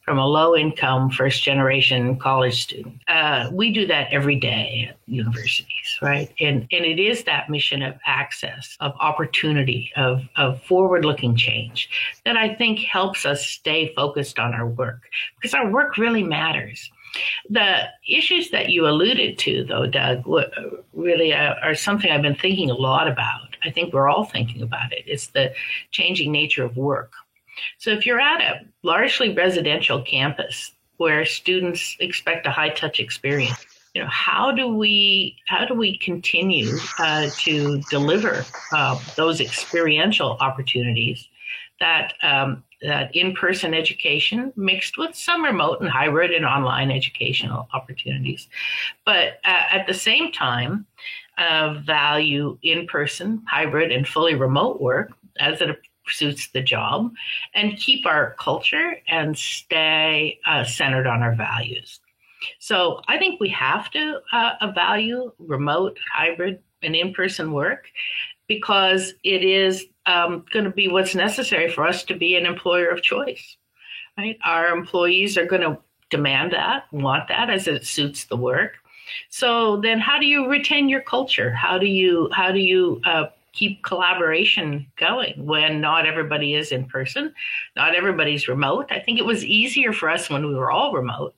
from 0.04 0.18
a 0.18 0.26
low 0.26 0.56
income 0.56 1.10
first 1.10 1.44
generation 1.44 2.18
college 2.18 2.64
student. 2.64 3.00
Uh, 3.08 3.50
we 3.52 3.72
do 3.72 3.86
that 3.86 4.12
every 4.12 4.36
day 4.36 4.88
at 4.90 4.98
universities, 5.08 6.00
right? 6.02 6.34
And 6.40 6.68
and 6.72 6.86
it 6.86 7.00
is 7.00 7.24
that 7.26 7.50
mission 7.50 7.82
of 7.82 7.96
access, 8.06 8.76
of 8.80 8.94
opportunity, 9.00 9.92
of 9.96 10.24
of 10.38 10.62
forward 10.64 11.06
looking 11.06 11.36
change 11.36 11.90
that 12.26 12.36
I 12.36 12.54
think 12.56 12.80
helps 12.80 13.26
us 13.26 13.46
stay 13.46 13.94
focused 13.96 14.40
on 14.40 14.54
our 14.54 14.68
work 14.68 15.02
because 15.36 15.54
our 15.54 15.70
work 15.70 15.98
really 15.98 16.24
matters. 16.24 16.92
The 17.50 17.88
issues 18.08 18.52
that 18.52 18.70
you 18.70 18.88
alluded 18.88 19.38
to, 19.40 19.64
though, 19.66 19.88
Doug, 19.88 20.24
really 20.94 21.34
are, 21.34 21.76
something 21.76 22.12
I've 22.12 22.22
been 22.22 22.36
thinking 22.36 22.70
a 22.70 22.76
lot 22.76 23.08
about. 23.08 23.56
I 23.64 23.72
think 23.72 23.94
we're 23.94 24.10
all 24.10 24.26
thinking 24.26 24.62
about 24.62 24.92
it. 24.92 25.04
It's 25.06 25.28
the 25.28 25.54
changing 25.92 26.32
nature 26.32 26.64
of 26.64 26.78
work. 26.78 27.14
So, 27.78 27.92
if 27.92 28.06
you're 28.06 28.20
at 28.20 28.42
a 28.42 28.66
largely 28.82 29.34
residential 29.34 30.02
campus 30.02 30.72
where 30.98 31.26
students 31.26 31.96
expect 32.00 32.48
a 32.48 32.52
high 32.52 32.70
touch 32.70 33.00
experience, 33.00 33.66
you 33.94 34.02
know 34.02 34.08
how 34.10 34.52
do 34.52 34.68
we 34.68 35.38
how 35.48 35.66
do 35.66 35.74
we 35.74 35.98
continue 35.98 36.78
uh, 36.98 37.30
to 37.40 37.82
deliver 37.90 38.46
uh, 38.72 39.00
those 39.18 39.42
experiential 39.42 40.38
opportunities 40.40 41.28
that 41.82 42.14
um, 42.24 42.64
that 42.82 43.16
in-person 43.16 43.74
education 43.74 44.54
mixed 44.56 44.98
with 44.98 45.16
some 45.16 45.44
remote 45.44 45.82
and 45.82 45.90
hybrid 45.90 46.32
and 46.32 46.46
online 46.46 46.90
educational 46.90 47.68
opportunities. 47.74 48.48
But 49.06 49.40
uh, 49.44 49.64
at 49.72 49.86
the 49.86 49.94
same 49.94 50.32
time 50.32 50.86
uh, 51.38 51.76
value 51.86 52.58
in-person 52.64 53.44
hybrid 53.48 53.92
and 53.92 54.08
fully 54.08 54.36
remote 54.36 54.82
work 54.82 55.12
as 55.40 55.62
it 55.62 55.70
suits 56.08 56.50
the 56.52 56.62
job 56.62 57.12
and 57.54 57.78
keep 57.78 58.06
our 58.06 58.36
culture 58.40 58.96
and 59.08 59.38
stay 59.38 60.40
uh, 60.46 60.64
centered 60.64 61.08
on 61.08 61.22
our 61.22 61.36
values. 61.36 62.00
So 62.60 63.02
i 63.08 63.20
think 63.20 63.40
we 63.40 63.50
have 63.50 63.92
to 63.92 64.20
uh, 64.34 64.72
value 64.74 65.32
remote 65.38 65.98
hybrid 66.12 66.60
and 66.82 66.96
in-person 66.96 67.52
work 67.52 67.86
because 68.48 69.14
it 69.24 69.44
is 69.44 69.86
um, 70.06 70.46
going 70.52 70.66
to 70.66 70.72
be 70.72 70.88
what's 70.88 71.16
necessary 71.16 71.72
for 71.72 71.86
us 71.86 72.04
to 72.06 72.16
be 72.16 72.36
an 72.36 72.46
employer 72.46 72.90
of 72.90 73.02
choice. 73.02 73.58
Right? 74.18 74.38
Our 74.44 74.68
employees 74.68 75.38
are 75.38 75.46
going 75.46 75.62
to 75.62 75.78
demand 76.10 76.52
that, 76.54 76.84
want 76.92 77.28
that 77.30 77.50
as 77.50 77.68
it 77.68 77.86
suits 77.86 78.26
the 78.26 78.36
work. 78.36 78.74
So 79.30 79.78
then, 79.78 80.00
how 80.00 80.20
do 80.20 80.26
you 80.26 80.48
retain 80.50 80.90
your 80.90 81.02
culture? 81.02 81.52
How 81.52 81.78
do 81.78 81.88
you 81.88 82.30
how 82.34 82.52
do 82.52 82.60
you 82.60 83.02
uh, 83.06 83.26
keep 83.54 83.84
collaboration 83.84 84.88
going 84.98 85.46
when 85.46 85.82
not 85.82 86.06
everybody 86.06 86.56
is 86.56 86.72
in 86.72 86.86
person, 86.86 87.34
not 87.76 87.96
everybody's 87.96 88.48
remote? 88.48 88.88
I 88.90 89.00
think 89.00 89.20
it 89.20 89.26
was 89.26 89.44
easier 89.44 89.92
for 89.92 90.10
us 90.10 90.30
when 90.30 90.46
we 90.48 90.56
were 90.56 90.72
all 90.72 90.94
remote 90.94 91.36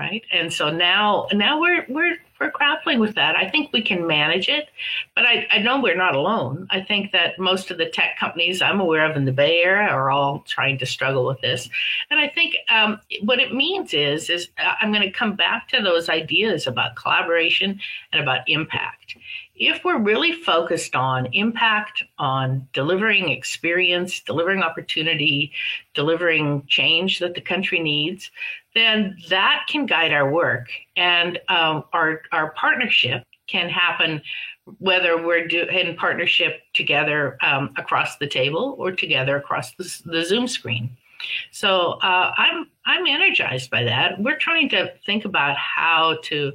right? 0.00 0.22
And 0.32 0.52
so 0.52 0.70
now 0.70 1.28
now 1.32 1.60
we're 1.60 1.84
we're 1.88 2.16
we're 2.40 2.50
grappling 2.50 2.98
with 2.98 3.14
that. 3.16 3.36
I 3.36 3.48
think 3.48 3.70
we 3.72 3.82
can 3.82 4.06
manage 4.06 4.48
it, 4.48 4.68
but 5.14 5.24
I, 5.24 5.46
I 5.52 5.58
know 5.58 5.80
we're 5.80 5.96
not 5.96 6.16
alone. 6.16 6.66
I 6.70 6.80
think 6.80 7.12
that 7.12 7.38
most 7.38 7.70
of 7.70 7.76
the 7.76 7.86
tech 7.86 8.18
companies 8.18 8.62
I'm 8.62 8.80
aware 8.80 9.08
of 9.08 9.16
in 9.16 9.26
the 9.26 9.32
Bay 9.32 9.62
Area 9.62 9.88
are 9.88 10.10
all 10.10 10.40
trying 10.48 10.78
to 10.78 10.86
struggle 10.86 11.26
with 11.26 11.40
this. 11.42 11.68
And 12.10 12.18
I 12.18 12.28
think 12.28 12.56
um, 12.70 12.98
what 13.22 13.38
it 13.38 13.54
means 13.54 13.92
is 13.92 14.30
is 14.30 14.48
uh, 14.58 14.74
I'm 14.80 14.90
going 14.90 15.02
to 15.02 15.12
come 15.12 15.36
back 15.36 15.68
to 15.68 15.82
those 15.82 16.08
ideas 16.08 16.66
about 16.66 16.96
collaboration 16.96 17.78
and 18.12 18.22
about 18.22 18.48
impact 18.48 19.16
if 19.60 19.84
we're 19.84 19.98
really 19.98 20.32
focused 20.32 20.96
on 20.96 21.26
impact, 21.34 22.02
on 22.18 22.66
delivering 22.72 23.28
experience, 23.28 24.20
delivering 24.20 24.62
opportunity, 24.62 25.52
delivering 25.92 26.64
change 26.66 27.18
that 27.18 27.34
the 27.34 27.42
country 27.42 27.78
needs, 27.78 28.30
then 28.74 29.16
that 29.28 29.64
can 29.68 29.86
guide 29.86 30.12
our 30.12 30.30
work. 30.30 30.68
And 30.96 31.38
um, 31.48 31.84
our, 31.92 32.22
our 32.32 32.52
partnership 32.52 33.24
can 33.46 33.68
happen 33.68 34.22
whether 34.78 35.20
we're 35.20 35.48
do, 35.48 35.62
in 35.62 35.96
partnership 35.96 36.62
together 36.74 37.36
um, 37.42 37.70
across 37.76 38.16
the 38.18 38.26
table 38.26 38.76
or 38.78 38.92
together 38.92 39.36
across 39.36 39.74
the, 39.74 40.02
the 40.04 40.24
Zoom 40.24 40.46
screen. 40.46 40.96
So 41.50 41.98
uh, 42.02 42.32
I'm 42.36 42.70
I'm 42.86 43.06
energized 43.06 43.70
by 43.70 43.84
that. 43.84 44.20
We're 44.20 44.38
trying 44.38 44.70
to 44.70 44.92
think 45.04 45.24
about 45.24 45.56
how 45.56 46.18
to 46.24 46.52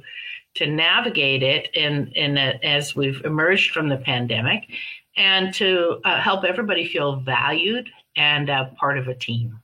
to 0.54 0.66
navigate 0.66 1.42
it 1.42 1.68
in, 1.74 2.08
in 2.14 2.38
a, 2.38 2.58
as 2.62 2.96
we've 2.96 3.22
emerged 3.24 3.72
from 3.72 3.90
the 3.90 3.98
pandemic 3.98 4.64
and 5.16 5.52
to 5.54 6.00
uh, 6.04 6.18
help 6.20 6.44
everybody 6.44 6.86
feel 6.86 7.16
valued 7.16 7.90
and 8.16 8.50
part 8.76 8.96
of 8.96 9.06
a 9.06 9.14
team. 9.14 9.60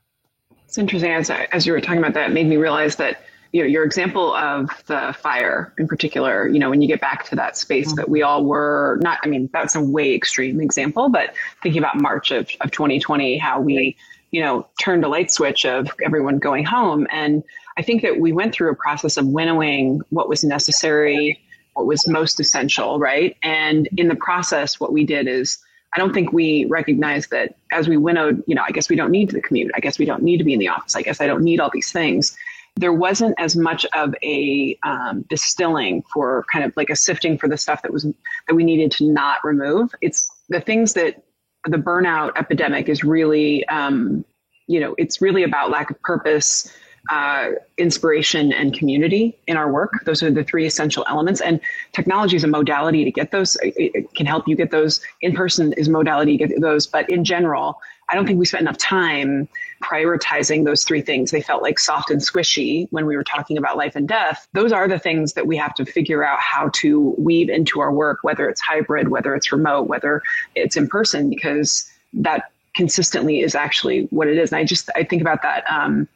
It's 0.73 0.77
interesting 0.79 1.11
as, 1.11 1.29
as 1.29 1.67
you 1.67 1.73
were 1.73 1.81
talking 1.81 1.99
about 1.99 2.15
that, 2.15 2.31
made 2.31 2.47
me 2.47 2.57
realize 2.57 2.95
that 2.95 3.21
you 3.51 3.61
know 3.61 3.67
your 3.67 3.83
example 3.83 4.33
of 4.33 4.71
the 4.87 5.15
fire 5.19 5.71
in 5.77 5.87
particular 5.87 6.47
you 6.47 6.57
know 6.57 6.71
when 6.71 6.81
you 6.81 6.87
get 6.87 6.99
back 6.99 7.23
to 7.25 7.35
that 7.35 7.55
space 7.55 7.89
mm-hmm. 7.89 7.97
that 7.97 8.09
we 8.09 8.23
all 8.23 8.43
were 8.43 8.97
not 9.03 9.19
i 9.23 9.27
mean 9.27 9.47
that's 9.53 9.75
a 9.75 9.79
way 9.79 10.15
extreme 10.15 10.59
example 10.59 11.07
but 11.07 11.35
thinking 11.61 11.77
about 11.77 12.01
march 12.01 12.31
of, 12.31 12.49
of 12.61 12.71
2020 12.71 13.37
how 13.37 13.61
we 13.61 13.95
you 14.31 14.41
know 14.41 14.67
turned 14.79 15.05
a 15.05 15.07
light 15.07 15.29
switch 15.29 15.67
of 15.67 15.87
everyone 16.03 16.39
going 16.39 16.65
home 16.65 17.05
and 17.11 17.43
I 17.77 17.81
think 17.81 18.01
that 18.03 18.19
we 18.19 18.31
went 18.31 18.53
through 18.53 18.71
a 18.71 18.75
process 18.75 19.17
of 19.17 19.27
winnowing 19.27 20.01
what 20.09 20.29
was 20.29 20.43
necessary, 20.43 21.39
what 21.73 21.87
was 21.87 22.07
most 22.07 22.39
essential, 22.39 22.99
right? 22.99 23.35
And 23.41 23.89
in 23.97 24.07
the 24.07 24.15
process, 24.15 24.79
what 24.79 24.93
we 24.93 25.05
did 25.05 25.27
is 25.27 25.57
I 25.95 25.99
don't 25.99 26.13
think 26.13 26.33
we 26.33 26.65
recognize 26.65 27.27
that 27.27 27.55
as 27.71 27.87
we 27.87 27.97
winnowed, 27.97 28.43
you 28.47 28.55
know, 28.55 28.63
I 28.67 28.71
guess 28.71 28.89
we 28.89 28.95
don't 28.95 29.11
need 29.11 29.29
the 29.29 29.41
commute. 29.41 29.71
I 29.75 29.79
guess 29.79 29.99
we 29.99 30.05
don't 30.05 30.23
need 30.23 30.37
to 30.37 30.43
be 30.43 30.53
in 30.53 30.59
the 30.59 30.67
office. 30.69 30.95
I 30.95 31.01
guess 31.01 31.21
I 31.21 31.27
don't 31.27 31.43
need 31.43 31.59
all 31.59 31.69
these 31.71 31.91
things. 31.91 32.35
there 32.75 32.93
wasn't 32.93 33.35
as 33.37 33.55
much 33.55 33.85
of 33.93 34.15
a 34.23 34.77
um, 34.83 35.23
distilling 35.29 36.03
for 36.11 36.43
kind 36.51 36.65
of 36.65 36.75
like 36.75 36.89
a 36.89 36.95
sifting 36.95 37.37
for 37.37 37.47
the 37.47 37.57
stuff 37.57 37.81
that 37.83 37.93
was 37.93 38.03
that 38.47 38.55
we 38.55 38.63
needed 38.63 38.91
to 38.91 39.11
not 39.11 39.37
remove. 39.43 39.93
It's 40.01 40.29
the 40.49 40.61
things 40.61 40.93
that 40.93 41.23
the 41.67 41.77
burnout 41.77 42.31
epidemic 42.35 42.89
is 42.89 43.03
really, 43.03 43.65
um, 43.67 44.25
you 44.67 44.79
know, 44.79 44.95
it's 44.97 45.21
really 45.21 45.43
about 45.43 45.69
lack 45.69 45.91
of 45.91 46.01
purpose, 46.01 46.71
uh, 47.09 47.49
inspiration, 47.77 48.53
and 48.53 48.73
community 48.73 49.37
in 49.47 49.57
our 49.57 49.71
work. 49.71 50.05
Those 50.05 50.23
are 50.23 50.31
the 50.31 50.43
three 50.43 50.65
essential 50.65 51.05
elements. 51.09 51.41
And 51.41 51.59
technology 51.91 52.37
is 52.37 52.43
a 52.43 52.47
modality 52.47 53.03
to 53.03 53.11
get 53.11 53.31
those. 53.31 53.57
It, 53.61 54.13
can 54.15 54.25
help 54.25 54.47
you 54.47 54.55
get 54.55 54.71
those. 54.71 55.01
In 55.21 55.33
person 55.33 55.73
is 55.73 55.89
modality 55.89 56.37
to 56.37 56.47
get 56.47 56.61
those. 56.61 56.87
But 56.87 57.09
in 57.09 57.25
general, 57.25 57.81
I 58.09 58.15
don't 58.15 58.25
think 58.25 58.39
we 58.39 58.45
spent 58.45 58.61
enough 58.61 58.77
time 58.77 59.49
prioritizing 59.83 60.63
those 60.63 60.85
three 60.85 61.01
things. 61.01 61.31
They 61.31 61.41
felt 61.41 61.61
like 61.61 61.77
soft 61.77 62.09
and 62.09 62.21
squishy 62.21 62.87
when 62.91 63.05
we 63.05 63.17
were 63.17 63.23
talking 63.23 63.57
about 63.57 63.75
life 63.75 63.95
and 63.95 64.07
death. 64.07 64.47
Those 64.53 64.71
are 64.71 64.87
the 64.87 64.99
things 64.99 65.33
that 65.33 65.45
we 65.45 65.57
have 65.57 65.73
to 65.75 65.85
figure 65.85 66.23
out 66.23 66.39
how 66.39 66.69
to 66.75 67.15
weave 67.17 67.49
into 67.49 67.81
our 67.81 67.91
work, 67.91 68.19
whether 68.21 68.47
it's 68.47 68.61
hybrid, 68.61 69.09
whether 69.09 69.35
it's 69.35 69.51
remote, 69.51 69.87
whether 69.87 70.21
it's 70.55 70.77
in 70.77 70.87
person, 70.87 71.29
because 71.29 71.89
that 72.13 72.51
consistently 72.75 73.41
is 73.41 73.55
actually 73.55 74.03
what 74.05 74.27
it 74.27 74.37
is. 74.37 74.51
And 74.51 74.59
I 74.59 74.63
just 74.63 74.89
I 74.95 75.03
think 75.03 75.21
about 75.21 75.41
that 75.41 75.63
um, 75.69 76.07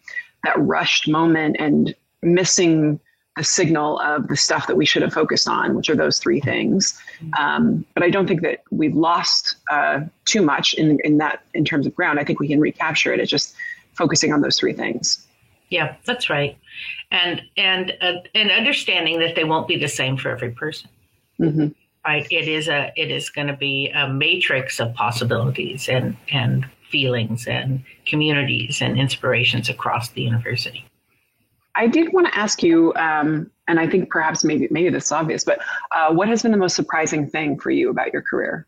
that 0.47 0.59
rushed 0.59 1.07
moment 1.07 1.57
and 1.59 1.93
missing 2.21 2.99
the 3.35 3.43
signal 3.43 3.99
of 3.99 4.27
the 4.27 4.35
stuff 4.35 4.65
that 4.67 4.75
we 4.75 4.85
should 4.85 5.03
have 5.03 5.13
focused 5.13 5.47
on, 5.47 5.75
which 5.75 5.89
are 5.89 5.95
those 5.95 6.17
three 6.19 6.39
things. 6.39 6.99
Um, 7.37 7.85
but 7.93 8.01
I 8.01 8.09
don't 8.09 8.27
think 8.27 8.41
that 8.41 8.63
we've 8.71 8.95
lost 8.95 9.57
uh, 9.69 10.01
too 10.25 10.41
much 10.41 10.73
in 10.73 10.99
in 11.03 11.17
that 11.19 11.43
in 11.53 11.63
terms 11.63 11.85
of 11.85 11.93
ground. 11.93 12.19
I 12.19 12.23
think 12.23 12.39
we 12.39 12.47
can 12.47 12.59
recapture 12.59 13.13
it. 13.13 13.19
It's 13.19 13.29
just 13.29 13.55
focusing 13.93 14.33
on 14.33 14.41
those 14.41 14.57
three 14.57 14.73
things. 14.73 15.25
Yeah, 15.69 15.95
that's 16.05 16.29
right, 16.29 16.57
and 17.11 17.41
and 17.57 17.93
uh, 18.01 18.13
and 18.33 18.49
understanding 18.49 19.19
that 19.19 19.35
they 19.35 19.43
won't 19.43 19.67
be 19.67 19.77
the 19.77 19.89
same 19.89 20.17
for 20.17 20.29
every 20.29 20.51
person. 20.51 20.89
Mm-hmm. 21.39 21.67
Right, 22.05 22.25
it 22.31 22.47
is 22.47 22.67
a 22.69 22.91
it 22.95 23.11
is 23.11 23.29
going 23.29 23.47
to 23.47 23.55
be 23.55 23.89
a 23.89 24.07
matrix 24.09 24.79
of 24.79 24.93
possibilities 24.95 25.89
and 25.89 26.15
and 26.31 26.65
feelings 26.89 27.47
and 27.47 27.83
communities 28.05 28.81
and 28.81 28.97
inspirations 28.97 29.69
across 29.69 30.09
the 30.09 30.21
university. 30.21 30.85
I 31.75 31.87
did 31.87 32.11
want 32.11 32.27
to 32.27 32.35
ask 32.35 32.63
you, 32.63 32.93
um, 32.95 33.51
and 33.67 33.79
I 33.79 33.87
think 33.87 34.09
perhaps 34.09 34.43
maybe 34.43 34.67
maybe 34.71 34.89
this 34.89 35.05
is 35.05 35.11
obvious, 35.11 35.43
but 35.43 35.59
uh, 35.95 36.11
what 36.11 36.27
has 36.27 36.41
been 36.41 36.51
the 36.51 36.57
most 36.57 36.75
surprising 36.75 37.29
thing 37.29 37.59
for 37.59 37.69
you 37.69 37.89
about 37.89 38.11
your 38.11 38.23
career? 38.23 38.65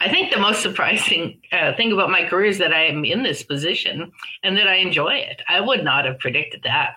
I 0.00 0.10
think 0.10 0.32
the 0.32 0.40
most 0.40 0.62
surprising 0.62 1.40
uh, 1.52 1.74
thing 1.74 1.92
about 1.92 2.10
my 2.10 2.24
career 2.28 2.46
is 2.46 2.58
that 2.58 2.72
I 2.72 2.84
am 2.84 3.04
in 3.04 3.22
this 3.22 3.42
position 3.42 4.10
and 4.42 4.56
that 4.56 4.68
I 4.68 4.76
enjoy 4.76 5.14
it. 5.14 5.42
I 5.48 5.60
would 5.60 5.84
not 5.84 6.04
have 6.04 6.18
predicted 6.18 6.62
that, 6.64 6.96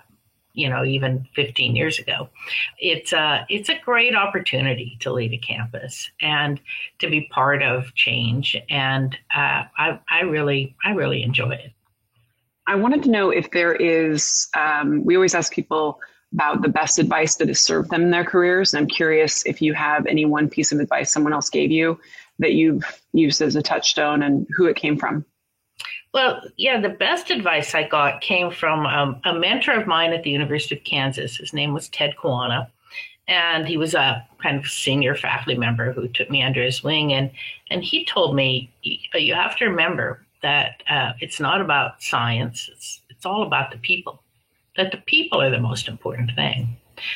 you 0.53 0.69
know, 0.69 0.83
even 0.83 1.27
15 1.35 1.75
years 1.75 1.99
ago. 1.99 2.29
It's 2.79 3.13
a 3.13 3.45
it's 3.49 3.69
a 3.69 3.79
great 3.83 4.15
opportunity 4.15 4.97
to 5.01 5.11
lead 5.11 5.33
a 5.33 5.37
campus 5.37 6.09
and 6.21 6.59
to 6.99 7.09
be 7.09 7.29
part 7.31 7.63
of 7.63 7.93
change, 7.95 8.57
and 8.69 9.15
uh, 9.35 9.63
I 9.77 9.99
I 10.09 10.21
really 10.21 10.75
I 10.83 10.91
really 10.91 11.23
enjoy 11.23 11.51
it. 11.51 11.71
I 12.69 12.75
wanted 12.75 13.01
to 13.03 13.09
know 13.09 13.31
if 13.31 13.49
there 13.49 13.73
is, 13.73 14.47
um, 14.55 15.03
we 15.03 15.15
always 15.15 15.33
ask 15.33 15.51
people 15.51 15.99
about 16.33 16.61
the 16.61 16.69
best 16.69 16.99
advice 16.99 17.35
that 17.37 17.47
has 17.47 17.59
served 17.59 17.89
them 17.89 18.03
in 18.03 18.11
their 18.11 18.23
careers. 18.23 18.73
And 18.73 18.81
I'm 18.81 18.87
curious 18.87 19.43
if 19.47 19.59
you 19.59 19.73
have 19.73 20.05
any 20.05 20.25
one 20.25 20.47
piece 20.47 20.71
of 20.71 20.79
advice 20.79 21.11
someone 21.11 21.33
else 21.33 21.49
gave 21.49 21.71
you 21.71 21.99
that 22.37 22.53
you've 22.53 22.83
used 23.11 23.41
as 23.41 23.55
a 23.55 23.63
touchstone 23.63 24.21
and 24.21 24.47
who 24.55 24.65
it 24.65 24.75
came 24.75 24.97
from. 24.97 25.25
Well, 26.13 26.41
yeah, 26.57 26.79
the 26.81 26.89
best 26.89 27.29
advice 27.29 27.75
I 27.75 27.87
got 27.87 28.21
came 28.21 28.49
from 28.51 28.85
um, 28.85 29.21
a 29.25 29.33
mentor 29.33 29.73
of 29.73 29.87
mine 29.87 30.11
at 30.11 30.23
the 30.23 30.31
University 30.31 30.75
of 30.75 30.83
Kansas. 30.83 31.37
His 31.37 31.53
name 31.53 31.73
was 31.73 31.87
Ted 31.89 32.15
Kuwana. 32.21 32.67
And 33.27 33.67
he 33.67 33.77
was 33.77 33.93
a 33.93 34.27
kind 34.41 34.57
of 34.57 34.65
senior 34.65 35.13
faculty 35.13 35.55
member 35.55 35.91
who 35.93 36.07
took 36.07 36.31
me 36.31 36.41
under 36.41 36.63
his 36.63 36.83
wing. 36.83 37.13
And, 37.13 37.29
and 37.69 37.83
he 37.83 38.03
told 38.03 38.35
me, 38.35 38.71
you 38.81 39.35
have 39.35 39.55
to 39.57 39.65
remember 39.65 40.25
that 40.41 40.81
uh, 40.89 41.13
it's 41.19 41.39
not 41.39 41.61
about 41.61 42.01
science, 42.01 42.69
it's, 42.73 43.01
it's 43.09 43.25
all 43.27 43.43
about 43.43 43.71
the 43.71 43.77
people, 43.77 44.23
that 44.77 44.91
the 44.91 44.97
people 44.97 45.39
are 45.39 45.51
the 45.51 45.59
most 45.59 45.87
important 45.87 46.31
thing. 46.35 46.75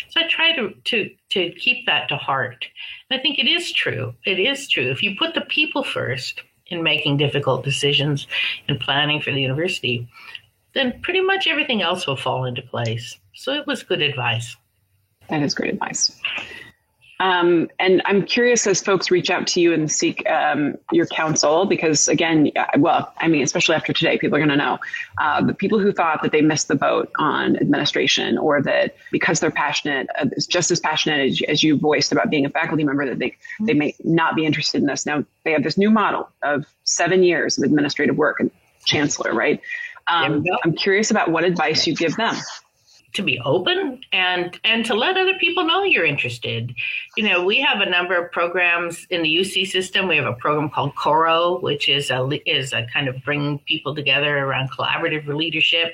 So 0.09 0.21
I 0.21 0.27
try 0.27 0.55
to, 0.55 0.71
to, 0.71 1.09
to 1.29 1.51
keep 1.53 1.87
that 1.87 2.09
to 2.09 2.17
heart. 2.17 2.67
And 3.09 3.19
I 3.19 3.21
think 3.21 3.39
it 3.39 3.47
is 3.47 3.71
true. 3.71 4.13
It 4.25 4.39
is 4.39 4.69
true. 4.69 4.91
If 4.91 5.01
you 5.01 5.15
put 5.17 5.33
the 5.33 5.41
people 5.41 5.83
first 5.83 6.41
in 6.67 6.83
making 6.83 7.17
difficult 7.17 7.63
decisions 7.63 8.27
and 8.67 8.79
planning 8.79 9.21
for 9.21 9.31
the 9.31 9.41
university, 9.41 10.07
then 10.73 10.99
pretty 11.01 11.21
much 11.21 11.47
everything 11.47 11.81
else 11.81 12.07
will 12.07 12.15
fall 12.15 12.45
into 12.45 12.61
place. 12.61 13.17
So 13.33 13.53
it 13.53 13.67
was 13.67 13.83
good 13.83 14.01
advice. 14.01 14.55
That 15.29 15.41
is 15.41 15.53
great 15.53 15.73
advice. 15.73 16.19
Um, 17.19 17.69
and 17.79 18.01
I'm 18.05 18.25
curious 18.25 18.65
as 18.67 18.81
folks 18.81 19.11
reach 19.11 19.29
out 19.29 19.47
to 19.47 19.61
you 19.61 19.73
and 19.73 19.91
seek 19.91 20.27
um, 20.29 20.75
your 20.91 21.05
counsel, 21.05 21.65
because 21.65 22.07
again, 22.07 22.51
well, 22.77 23.13
I 23.19 23.27
mean, 23.27 23.43
especially 23.43 23.75
after 23.75 23.93
today, 23.93 24.17
people 24.17 24.35
are 24.35 24.39
going 24.39 24.49
to 24.49 24.57
know 24.57 24.79
uh, 25.21 25.41
the 25.41 25.53
people 25.53 25.79
who 25.79 25.91
thought 25.91 26.21
that 26.23 26.31
they 26.31 26.41
missed 26.41 26.67
the 26.67 26.75
boat 26.75 27.11
on 27.19 27.55
administration 27.57 28.37
or 28.37 28.61
that 28.63 28.95
because 29.11 29.39
they're 29.39 29.51
passionate, 29.51 30.07
uh, 30.19 30.25
just 30.49 30.71
as 30.71 30.79
passionate 30.79 31.29
as, 31.29 31.41
as, 31.47 31.63
you 31.63 31.77
voiced 31.77 32.11
about 32.11 32.29
being 32.29 32.45
a 32.45 32.49
faculty 32.49 32.83
member, 32.83 33.05
that 33.05 33.19
they, 33.19 33.29
mm-hmm. 33.29 33.65
they 33.65 33.73
may 33.73 33.95
not 34.03 34.35
be 34.35 34.45
interested 34.45 34.81
in 34.81 34.87
this. 34.87 35.05
Now, 35.05 35.23
they 35.45 35.51
have 35.51 35.63
this 35.63 35.77
new 35.77 35.91
model 35.91 36.29
of 36.41 36.65
seven 36.83 37.23
years 37.23 37.57
of 37.57 37.63
administrative 37.63 38.17
work 38.17 38.39
and 38.39 38.49
chancellor, 38.85 39.33
right? 39.33 39.61
Um, 40.07 40.43
I'm 40.65 40.73
curious 40.73 41.11
about 41.11 41.29
what 41.29 41.45
advice 41.45 41.87
you 41.87 41.95
give 41.95 42.15
them 42.17 42.35
to 43.13 43.21
be 43.21 43.39
open 43.45 44.01
and 44.11 44.59
and 44.63 44.85
to 44.85 44.93
let 44.93 45.17
other 45.17 45.35
people 45.35 45.63
know 45.63 45.83
you're 45.83 46.05
interested. 46.05 46.73
You 47.15 47.29
know, 47.29 47.43
we 47.43 47.59
have 47.61 47.81
a 47.81 47.89
number 47.89 48.15
of 48.15 48.31
programs 48.31 49.05
in 49.09 49.23
the 49.23 49.35
UC 49.35 49.67
system. 49.67 50.07
We 50.07 50.17
have 50.17 50.25
a 50.25 50.33
program 50.33 50.69
called 50.69 50.95
Coro, 50.95 51.59
which 51.59 51.89
is 51.89 52.09
a 52.09 52.27
is 52.45 52.73
a 52.73 52.85
kind 52.91 53.07
of 53.07 53.23
bringing 53.23 53.59
people 53.59 53.95
together 53.95 54.39
around 54.39 54.71
collaborative 54.71 55.27
leadership. 55.27 55.93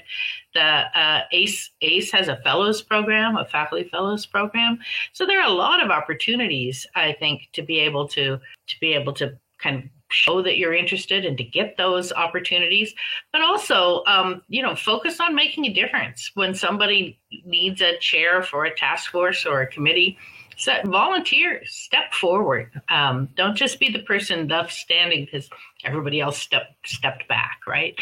The 0.53 0.61
uh, 0.61 1.21
ACE 1.31 1.71
ACE 1.81 2.11
has 2.11 2.27
a 2.27 2.37
fellows 2.37 2.81
program, 2.81 3.37
a 3.37 3.45
faculty 3.45 3.87
fellows 3.89 4.25
program. 4.25 4.79
So 5.13 5.25
there 5.25 5.39
are 5.39 5.47
a 5.47 5.53
lot 5.53 5.83
of 5.83 5.91
opportunities, 5.91 6.87
I 6.95 7.13
think, 7.19 7.49
to 7.53 7.61
be 7.61 7.79
able 7.79 8.07
to 8.09 8.39
to 8.67 8.79
be 8.79 8.93
able 8.93 9.13
to 9.13 9.37
kind 9.59 9.83
of 9.83 9.89
show 10.09 10.41
that 10.41 10.57
you're 10.57 10.73
interested 10.73 11.25
and 11.25 11.37
to 11.37 11.43
get 11.43 11.77
those 11.77 12.11
opportunities 12.11 12.93
but 13.31 13.41
also 13.41 14.03
um, 14.05 14.41
you 14.47 14.61
know 14.61 14.75
focus 14.75 15.19
on 15.19 15.35
making 15.35 15.65
a 15.65 15.73
difference. 15.73 16.31
When 16.33 16.53
somebody 16.53 17.19
needs 17.45 17.81
a 17.81 17.97
chair 17.99 18.43
for 18.43 18.65
a 18.65 18.75
task 18.75 19.11
force 19.11 19.45
or 19.45 19.61
a 19.61 19.67
committee 19.67 20.17
set 20.57 20.85
volunteer 20.85 21.61
step 21.65 22.13
forward. 22.13 22.69
Um, 22.89 23.29
don't 23.37 23.55
just 23.55 23.79
be 23.79 23.89
the 23.89 23.99
person 23.99 24.49
left 24.49 24.73
standing 24.73 25.23
because 25.23 25.49
everybody 25.85 26.19
else 26.19 26.37
stepped 26.37 26.85
stepped 26.85 27.27
back 27.29 27.61
right? 27.65 27.97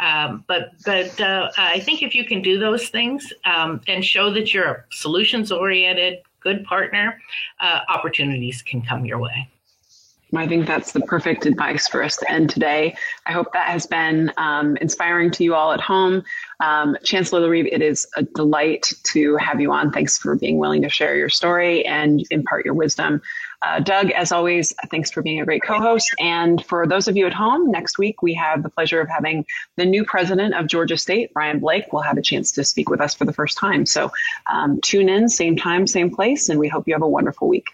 Um, 0.00 0.44
but 0.46 0.72
but 0.84 1.18
uh, 1.20 1.50
i 1.56 1.80
think 1.80 2.02
if 2.02 2.14
you 2.14 2.24
can 2.24 2.42
do 2.42 2.58
those 2.58 2.88
things 2.88 3.32
um, 3.44 3.80
and 3.88 4.04
show 4.04 4.30
that 4.32 4.52
you're 4.52 4.64
a 4.64 4.84
solutions 4.90 5.50
oriented 5.50 6.18
good 6.40 6.64
partner 6.64 7.20
uh, 7.60 7.80
opportunities 7.88 8.62
can 8.62 8.82
come 8.82 9.04
your 9.04 9.18
way 9.18 9.48
I 10.34 10.48
think 10.48 10.66
that's 10.66 10.92
the 10.92 11.00
perfect 11.00 11.44
advice 11.44 11.88
for 11.88 12.02
us 12.02 12.16
to 12.16 12.30
end 12.30 12.48
today. 12.48 12.96
I 13.26 13.32
hope 13.32 13.52
that 13.52 13.68
has 13.68 13.86
been 13.86 14.32
um, 14.38 14.76
inspiring 14.78 15.30
to 15.32 15.44
you 15.44 15.54
all 15.54 15.72
at 15.72 15.80
home. 15.80 16.24
Um, 16.60 16.96
Chancellor 17.04 17.40
Larive, 17.40 17.68
it 17.70 17.82
is 17.82 18.06
a 18.16 18.22
delight 18.22 18.92
to 19.04 19.36
have 19.36 19.60
you 19.60 19.72
on. 19.72 19.90
Thanks 19.92 20.16
for 20.16 20.34
being 20.36 20.58
willing 20.58 20.82
to 20.82 20.88
share 20.88 21.16
your 21.16 21.28
story 21.28 21.84
and 21.84 22.24
impart 22.30 22.64
your 22.64 22.74
wisdom. 22.74 23.20
Uh, 23.62 23.78
Doug, 23.78 24.10
as 24.10 24.32
always, 24.32 24.72
thanks 24.90 25.10
for 25.10 25.22
being 25.22 25.40
a 25.40 25.44
great 25.44 25.62
co 25.62 25.78
host. 25.78 26.10
And 26.18 26.64
for 26.64 26.86
those 26.86 27.08
of 27.08 27.16
you 27.16 27.26
at 27.26 27.32
home, 27.32 27.70
next 27.70 27.98
week 27.98 28.22
we 28.22 28.34
have 28.34 28.62
the 28.62 28.70
pleasure 28.70 29.00
of 29.00 29.08
having 29.08 29.44
the 29.76 29.84
new 29.84 30.04
president 30.04 30.54
of 30.54 30.66
Georgia 30.66 30.96
State, 30.96 31.32
Brian 31.32 31.60
Blake, 31.60 31.92
will 31.92 32.00
have 32.00 32.16
a 32.16 32.22
chance 32.22 32.50
to 32.52 32.64
speak 32.64 32.90
with 32.90 33.00
us 33.00 33.14
for 33.14 33.24
the 33.24 33.32
first 33.32 33.58
time. 33.58 33.86
So 33.86 34.10
um, 34.50 34.80
tune 34.80 35.08
in, 35.08 35.28
same 35.28 35.56
time, 35.56 35.86
same 35.86 36.12
place, 36.12 36.48
and 36.48 36.58
we 36.58 36.68
hope 36.68 36.88
you 36.88 36.94
have 36.94 37.02
a 37.02 37.08
wonderful 37.08 37.46
week. 37.46 37.68